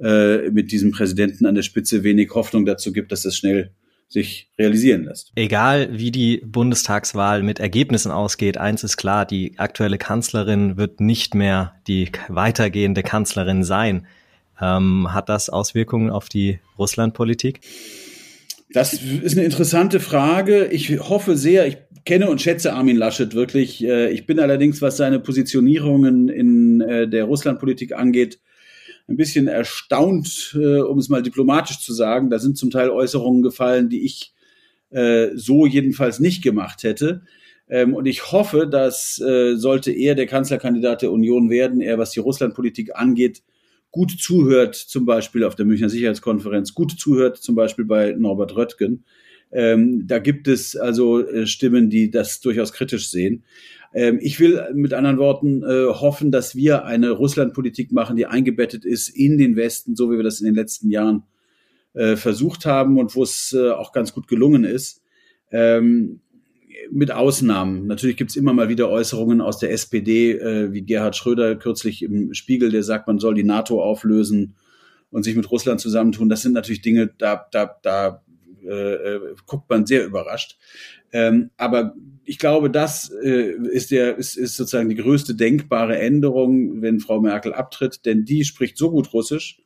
äh, 0.00 0.50
mit 0.50 0.70
diesem 0.70 0.90
Präsidenten 0.92 1.46
an 1.46 1.54
der 1.54 1.62
Spitze 1.62 2.04
wenig 2.04 2.30
Hoffnung 2.34 2.66
dazu 2.66 2.92
gibt, 2.92 3.10
dass 3.12 3.22
das 3.22 3.36
schnell 3.36 3.72
sich 4.08 4.50
realisieren 4.58 5.04
lässt. 5.04 5.32
Egal 5.34 5.90
wie 5.92 6.10
die 6.10 6.38
Bundestagswahl 6.44 7.42
mit 7.42 7.60
Ergebnissen 7.60 8.10
ausgeht, 8.10 8.56
eins 8.56 8.82
ist 8.82 8.96
klar, 8.96 9.26
die 9.26 9.58
aktuelle 9.58 9.98
Kanzlerin 9.98 10.76
wird 10.78 11.00
nicht 11.00 11.34
mehr 11.34 11.74
die 11.86 12.10
weitergehende 12.28 13.02
Kanzlerin 13.02 13.64
sein. 13.64 14.06
Ähm, 14.60 15.12
hat 15.12 15.28
das 15.28 15.50
Auswirkungen 15.50 16.10
auf 16.10 16.28
die 16.28 16.58
Russlandpolitik? 16.78 17.60
Das 18.70 18.92
ist 18.92 19.36
eine 19.36 19.46
interessante 19.46 19.98
Frage. 19.98 20.66
Ich 20.66 21.00
hoffe 21.00 21.36
sehr, 21.36 21.66
ich 21.66 21.78
kenne 22.04 22.28
und 22.28 22.42
schätze 22.42 22.74
Armin 22.74 22.96
Laschet 22.96 23.34
wirklich. 23.34 23.82
Äh, 23.82 24.10
ich 24.10 24.26
bin 24.26 24.40
allerdings, 24.40 24.82
was 24.82 24.96
seine 24.96 25.20
Positionierungen 25.20 26.28
in 26.28 26.80
äh, 26.82 27.08
der 27.08 27.24
Russlandpolitik 27.24 27.94
angeht, 27.94 28.40
ein 29.08 29.16
bisschen 29.16 29.48
erstaunt, 29.48 30.54
äh, 30.58 30.80
um 30.80 30.98
es 30.98 31.08
mal 31.08 31.22
diplomatisch 31.22 31.80
zu 31.80 31.94
sagen. 31.94 32.28
Da 32.28 32.38
sind 32.38 32.58
zum 32.58 32.70
Teil 32.70 32.90
Äußerungen 32.90 33.42
gefallen, 33.42 33.88
die 33.88 34.04
ich 34.04 34.32
so 35.34 35.66
jedenfalls 35.66 36.18
nicht 36.18 36.42
gemacht 36.42 36.82
hätte. 36.82 37.20
Ähm, 37.68 37.92
und 37.92 38.06
ich 38.06 38.32
hoffe, 38.32 38.66
dass 38.66 39.16
sollte 39.16 39.92
er 39.92 40.14
der 40.14 40.24
Kanzlerkandidat 40.24 41.02
der 41.02 41.12
Union 41.12 41.50
werden, 41.50 41.82
er, 41.82 41.98
was 41.98 42.12
die 42.12 42.20
Russlandpolitik 42.20 42.96
angeht, 42.96 43.42
gut 43.90 44.12
zuhört, 44.18 44.74
zum 44.74 45.06
Beispiel 45.06 45.44
auf 45.44 45.54
der 45.54 45.66
Münchner 45.66 45.88
Sicherheitskonferenz, 45.88 46.74
gut 46.74 46.92
zuhört, 46.92 47.38
zum 47.38 47.54
Beispiel 47.54 47.84
bei 47.84 48.12
Norbert 48.12 48.56
Röttgen. 48.56 49.04
Ähm, 49.50 50.06
da 50.06 50.18
gibt 50.18 50.46
es 50.46 50.76
also 50.76 51.26
äh, 51.26 51.46
Stimmen, 51.46 51.88
die 51.88 52.10
das 52.10 52.40
durchaus 52.40 52.72
kritisch 52.72 53.10
sehen. 53.10 53.44
Ähm, 53.94 54.18
ich 54.20 54.38
will 54.40 54.62
mit 54.74 54.92
anderen 54.92 55.18
Worten 55.18 55.62
äh, 55.62 55.86
hoffen, 55.86 56.30
dass 56.30 56.54
wir 56.54 56.84
eine 56.84 57.10
Russlandpolitik 57.10 57.90
machen, 57.92 58.16
die 58.16 58.26
eingebettet 58.26 58.84
ist 58.84 59.08
in 59.08 59.38
den 59.38 59.56
Westen, 59.56 59.96
so 59.96 60.10
wie 60.10 60.16
wir 60.16 60.22
das 60.22 60.40
in 60.40 60.46
den 60.46 60.54
letzten 60.54 60.90
Jahren 60.90 61.22
äh, 61.94 62.16
versucht 62.16 62.66
haben 62.66 62.98
und 62.98 63.14
wo 63.16 63.22
es 63.22 63.54
äh, 63.54 63.70
auch 63.70 63.92
ganz 63.92 64.12
gut 64.12 64.28
gelungen 64.28 64.64
ist. 64.64 65.02
Ähm, 65.50 66.20
mit 66.90 67.10
Ausnahmen. 67.10 67.86
Natürlich 67.86 68.16
gibt 68.16 68.30
es 68.30 68.36
immer 68.36 68.52
mal 68.52 68.68
wieder 68.68 68.88
Äußerungen 68.88 69.40
aus 69.40 69.58
der 69.58 69.72
SPD, 69.72 70.32
äh, 70.32 70.72
wie 70.72 70.82
Gerhard 70.82 71.16
Schröder 71.16 71.56
kürzlich 71.56 72.02
im 72.02 72.34
Spiegel, 72.34 72.70
der 72.70 72.82
sagt, 72.82 73.06
man 73.06 73.18
soll 73.18 73.34
die 73.34 73.44
NATO 73.44 73.82
auflösen 73.82 74.54
und 75.10 75.22
sich 75.22 75.36
mit 75.36 75.50
Russland 75.50 75.80
zusammentun. 75.80 76.28
Das 76.28 76.42
sind 76.42 76.52
natürlich 76.52 76.82
Dinge, 76.82 77.10
da, 77.18 77.46
da, 77.50 77.76
da 77.82 78.22
äh, 78.64 78.94
äh 78.94 79.20
guckt 79.46 79.68
man 79.70 79.86
sehr 79.86 80.04
überrascht. 80.04 80.58
Ähm, 81.12 81.50
aber 81.56 81.94
ich 82.24 82.38
glaube, 82.38 82.70
das 82.70 83.10
äh, 83.22 83.54
ist, 83.72 83.90
der, 83.90 84.18
ist, 84.18 84.36
ist 84.36 84.56
sozusagen 84.56 84.90
die 84.90 84.96
größte 84.96 85.34
denkbare 85.34 85.98
Änderung, 85.98 86.82
wenn 86.82 87.00
Frau 87.00 87.20
Merkel 87.20 87.54
abtritt, 87.54 88.04
denn 88.04 88.24
die 88.24 88.44
spricht 88.44 88.76
so 88.76 88.90
gut 88.90 89.12
Russisch, 89.14 89.62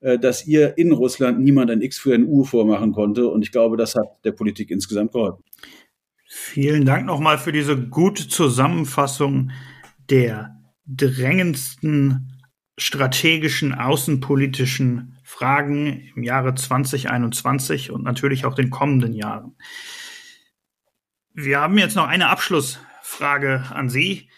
äh, 0.00 0.18
dass 0.18 0.46
ihr 0.46 0.78
in 0.78 0.92
Russland 0.92 1.40
niemand 1.40 1.70
ein 1.70 1.82
X 1.82 1.98
für 1.98 2.14
ein 2.14 2.26
U 2.26 2.44
vormachen 2.44 2.92
konnte. 2.92 3.26
Und 3.28 3.42
ich 3.42 3.50
glaube, 3.50 3.76
das 3.76 3.96
hat 3.96 4.06
der 4.24 4.32
Politik 4.32 4.70
insgesamt 4.70 5.12
geholfen. 5.12 5.42
Vielen 6.28 6.84
Dank 6.84 7.06
nochmal 7.06 7.38
für 7.38 7.52
diese 7.52 7.76
gute 7.88 8.28
Zusammenfassung 8.28 9.50
der 10.10 10.56
drängendsten 10.86 12.32
strategischen 12.78 13.74
außenpolitischen 13.74 15.18
Fragen 15.24 16.10
im 16.14 16.22
Jahre 16.22 16.54
2021 16.54 17.90
und 17.90 18.04
natürlich 18.04 18.44
auch 18.44 18.54
den 18.54 18.70
kommenden 18.70 19.14
Jahren. 19.14 19.56
Wir 21.32 21.60
haben 21.60 21.78
jetzt 21.78 21.96
noch 21.96 22.06
eine 22.06 22.28
Abschlussfrage 22.28 22.86
Frage 23.06 23.64
an 23.70 23.88
Sie. 23.88 24.28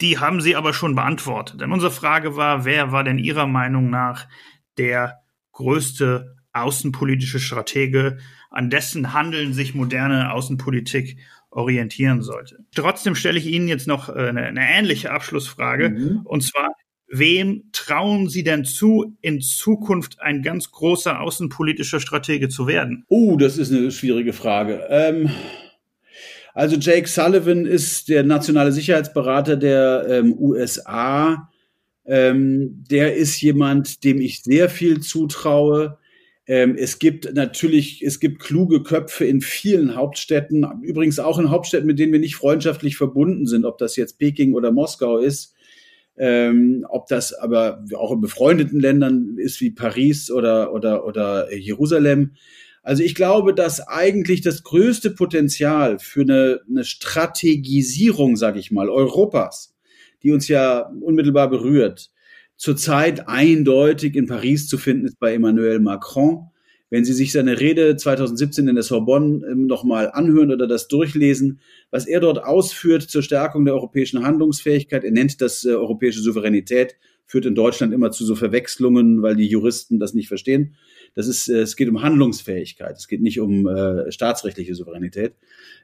Die 0.00 0.18
haben 0.18 0.40
Sie 0.40 0.54
aber 0.54 0.74
schon 0.74 0.94
beantwortet. 0.94 1.60
Denn 1.60 1.72
unsere 1.72 1.90
Frage 1.90 2.36
war, 2.36 2.64
wer 2.64 2.92
war 2.92 3.04
denn 3.04 3.18
Ihrer 3.18 3.46
Meinung 3.46 3.90
nach 3.90 4.28
der 4.78 5.22
größte 5.52 6.36
außenpolitische 6.52 7.40
Stratege, 7.40 8.18
an 8.52 8.70
dessen 8.70 9.12
Handeln 9.12 9.52
sich 9.54 9.74
moderne 9.74 10.32
Außenpolitik 10.32 11.16
orientieren 11.50 12.22
sollte. 12.22 12.64
Trotzdem 12.74 13.14
stelle 13.14 13.38
ich 13.38 13.46
Ihnen 13.46 13.68
jetzt 13.68 13.86
noch 13.86 14.08
äh, 14.08 14.28
eine, 14.28 14.42
eine 14.44 14.60
ähnliche 14.60 15.10
Abschlussfrage. 15.10 15.90
Mhm. 15.90 16.20
Und 16.24 16.42
zwar, 16.42 16.72
wem 17.08 17.64
trauen 17.72 18.28
Sie 18.28 18.42
denn 18.42 18.64
zu, 18.64 19.16
in 19.20 19.40
Zukunft 19.40 20.20
ein 20.20 20.42
ganz 20.42 20.70
großer 20.70 21.20
außenpolitischer 21.20 22.00
Stratege 22.00 22.48
zu 22.48 22.66
werden? 22.66 23.04
Oh, 23.08 23.36
das 23.36 23.58
ist 23.58 23.72
eine 23.72 23.90
schwierige 23.90 24.32
Frage. 24.32 24.86
Ähm, 24.88 25.30
also 26.54 26.76
Jake 26.76 27.08
Sullivan 27.08 27.66
ist 27.66 28.08
der 28.08 28.24
nationale 28.24 28.72
Sicherheitsberater 28.72 29.56
der 29.56 30.06
ähm, 30.08 30.34
USA. 30.38 31.50
Ähm, 32.04 32.84
der 32.90 33.14
ist 33.14 33.40
jemand, 33.40 34.04
dem 34.04 34.20
ich 34.20 34.42
sehr 34.42 34.68
viel 34.68 35.00
zutraue. 35.00 35.98
Ähm, 36.46 36.76
es 36.76 36.98
gibt 36.98 37.34
natürlich, 37.34 38.02
es 38.02 38.18
gibt 38.18 38.40
kluge 38.40 38.82
Köpfe 38.82 39.24
in 39.24 39.40
vielen 39.40 39.94
Hauptstädten, 39.94 40.66
übrigens 40.82 41.18
auch 41.18 41.38
in 41.38 41.50
Hauptstädten, 41.50 41.86
mit 41.86 41.98
denen 41.98 42.12
wir 42.12 42.20
nicht 42.20 42.36
freundschaftlich 42.36 42.96
verbunden 42.96 43.46
sind, 43.46 43.64
ob 43.64 43.78
das 43.78 43.96
jetzt 43.96 44.18
Peking 44.18 44.54
oder 44.54 44.72
Moskau 44.72 45.18
ist. 45.18 45.54
Ähm, 46.18 46.84
ob 46.90 47.06
das 47.06 47.32
aber 47.32 47.82
auch 47.96 48.12
in 48.12 48.20
befreundeten 48.20 48.78
Ländern 48.78 49.38
ist 49.38 49.62
wie 49.62 49.70
Paris 49.70 50.30
oder, 50.30 50.74
oder, 50.74 51.06
oder 51.06 51.52
Jerusalem. 51.54 52.32
Also 52.82 53.02
ich 53.02 53.14
glaube, 53.14 53.54
dass 53.54 53.80
eigentlich 53.80 54.42
das 54.42 54.62
größte 54.62 55.12
Potenzial 55.12 55.98
für 55.98 56.20
eine, 56.20 56.60
eine 56.68 56.84
Strategisierung, 56.84 58.36
sage 58.36 58.58
ich 58.58 58.70
mal, 58.70 58.90
Europas, 58.90 59.74
die 60.22 60.32
uns 60.32 60.48
ja 60.48 60.92
unmittelbar 61.00 61.48
berührt, 61.48 62.11
zurzeit 62.62 63.26
eindeutig 63.26 64.14
in 64.14 64.26
Paris 64.28 64.68
zu 64.68 64.78
finden 64.78 65.06
ist 65.06 65.18
bei 65.18 65.34
Emmanuel 65.34 65.80
Macron. 65.80 66.46
Wenn 66.90 67.04
Sie 67.04 67.12
sich 67.12 67.32
seine 67.32 67.58
Rede 67.58 67.96
2017 67.96 68.68
in 68.68 68.76
der 68.76 68.84
Sorbonne 68.84 69.44
ähm, 69.50 69.66
nochmal 69.66 70.12
anhören 70.12 70.52
oder 70.52 70.68
das 70.68 70.86
durchlesen, 70.86 71.58
was 71.90 72.06
er 72.06 72.20
dort 72.20 72.44
ausführt 72.44 73.02
zur 73.02 73.24
Stärkung 73.24 73.64
der 73.64 73.74
europäischen 73.74 74.24
Handlungsfähigkeit, 74.24 75.02
er 75.02 75.10
nennt 75.10 75.40
das 75.40 75.64
äh, 75.64 75.70
europäische 75.70 76.20
Souveränität, 76.20 76.94
führt 77.26 77.46
in 77.46 77.54
Deutschland 77.54 77.92
immer 77.94 78.10
zu 78.10 78.24
so 78.24 78.34
Verwechslungen, 78.34 79.22
weil 79.22 79.36
die 79.36 79.46
Juristen 79.46 79.98
das 79.98 80.14
nicht 80.14 80.28
verstehen. 80.28 80.74
Das 81.14 81.26
ist, 81.26 81.48
äh, 81.48 81.60
es 81.60 81.76
geht 81.76 81.88
um 81.88 82.02
Handlungsfähigkeit. 82.02 82.96
Es 82.96 83.08
geht 83.08 83.22
nicht 83.22 83.40
um 83.40 83.66
äh, 83.66 84.10
staatsrechtliche 84.10 84.74
Souveränität. 84.74 85.34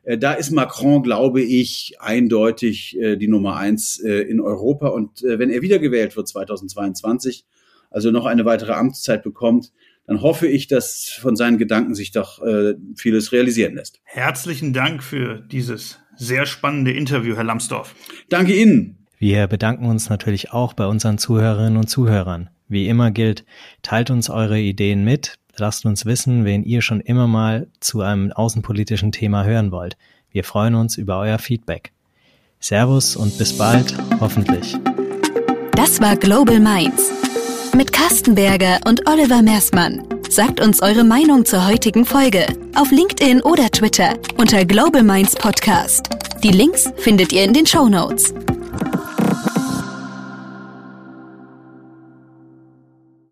Äh, 0.02 0.18
da 0.18 0.32
ist 0.32 0.50
Macron, 0.50 1.02
glaube 1.02 1.40
ich, 1.40 1.96
eindeutig 2.00 2.98
äh, 2.98 3.16
die 3.16 3.28
Nummer 3.28 3.56
eins 3.56 3.98
äh, 3.98 4.22
in 4.22 4.40
Europa. 4.40 4.88
Und 4.88 5.22
äh, 5.22 5.38
wenn 5.38 5.50
er 5.50 5.62
wiedergewählt 5.62 6.16
wird 6.16 6.28
2022, 6.28 7.44
also 7.90 8.10
noch 8.10 8.26
eine 8.26 8.44
weitere 8.44 8.72
Amtszeit 8.72 9.22
bekommt, 9.22 9.72
dann 10.06 10.22
hoffe 10.22 10.46
ich, 10.46 10.68
dass 10.68 11.10
von 11.20 11.36
seinen 11.36 11.58
Gedanken 11.58 11.94
sich 11.94 12.12
doch 12.12 12.42
äh, 12.42 12.74
vieles 12.96 13.32
realisieren 13.32 13.74
lässt. 13.74 14.00
Herzlichen 14.04 14.72
Dank 14.72 15.02
für 15.02 15.42
dieses 15.50 15.98
sehr 16.16 16.46
spannende 16.46 16.92
Interview, 16.92 17.36
Herr 17.36 17.44
Lambsdorff. 17.44 17.94
Danke 18.28 18.54
Ihnen. 18.54 18.97
Wir 19.18 19.48
bedanken 19.48 19.86
uns 19.86 20.08
natürlich 20.08 20.52
auch 20.52 20.74
bei 20.74 20.86
unseren 20.86 21.18
Zuhörerinnen 21.18 21.76
und 21.76 21.88
Zuhörern. 21.88 22.50
Wie 22.68 22.88
immer 22.88 23.10
gilt, 23.10 23.44
teilt 23.82 24.10
uns 24.10 24.30
eure 24.30 24.60
Ideen 24.60 25.04
mit, 25.04 25.38
lasst 25.56 25.86
uns 25.86 26.06
wissen, 26.06 26.44
wen 26.44 26.62
ihr 26.62 26.82
schon 26.82 27.00
immer 27.00 27.26
mal 27.26 27.66
zu 27.80 28.00
einem 28.00 28.30
außenpolitischen 28.30 29.10
Thema 29.10 29.44
hören 29.44 29.72
wollt. 29.72 29.96
Wir 30.30 30.44
freuen 30.44 30.76
uns 30.76 30.96
über 30.96 31.18
euer 31.18 31.38
Feedback. 31.38 31.92
Servus 32.60 33.16
und 33.16 33.38
bis 33.38 33.56
bald, 33.56 33.94
hoffentlich. 34.20 34.76
Das 35.72 36.00
war 36.00 36.16
Global 36.16 36.60
Minds 36.60 37.10
mit 37.74 37.92
Carstenberger 37.92 38.80
und 38.86 39.08
Oliver 39.08 39.42
Mersmann. 39.42 40.04
Sagt 40.28 40.60
uns 40.60 40.82
eure 40.82 41.04
Meinung 41.04 41.44
zur 41.44 41.66
heutigen 41.66 42.04
Folge 42.04 42.46
auf 42.74 42.90
LinkedIn 42.90 43.40
oder 43.42 43.70
Twitter 43.70 44.14
unter 44.36 44.64
Global 44.64 45.02
Minds 45.02 45.34
Podcast. 45.34 46.08
Die 46.42 46.50
Links 46.50 46.92
findet 46.98 47.32
ihr 47.32 47.44
in 47.44 47.52
den 47.52 47.66
Show 47.66 47.88
Notes. 47.88 48.34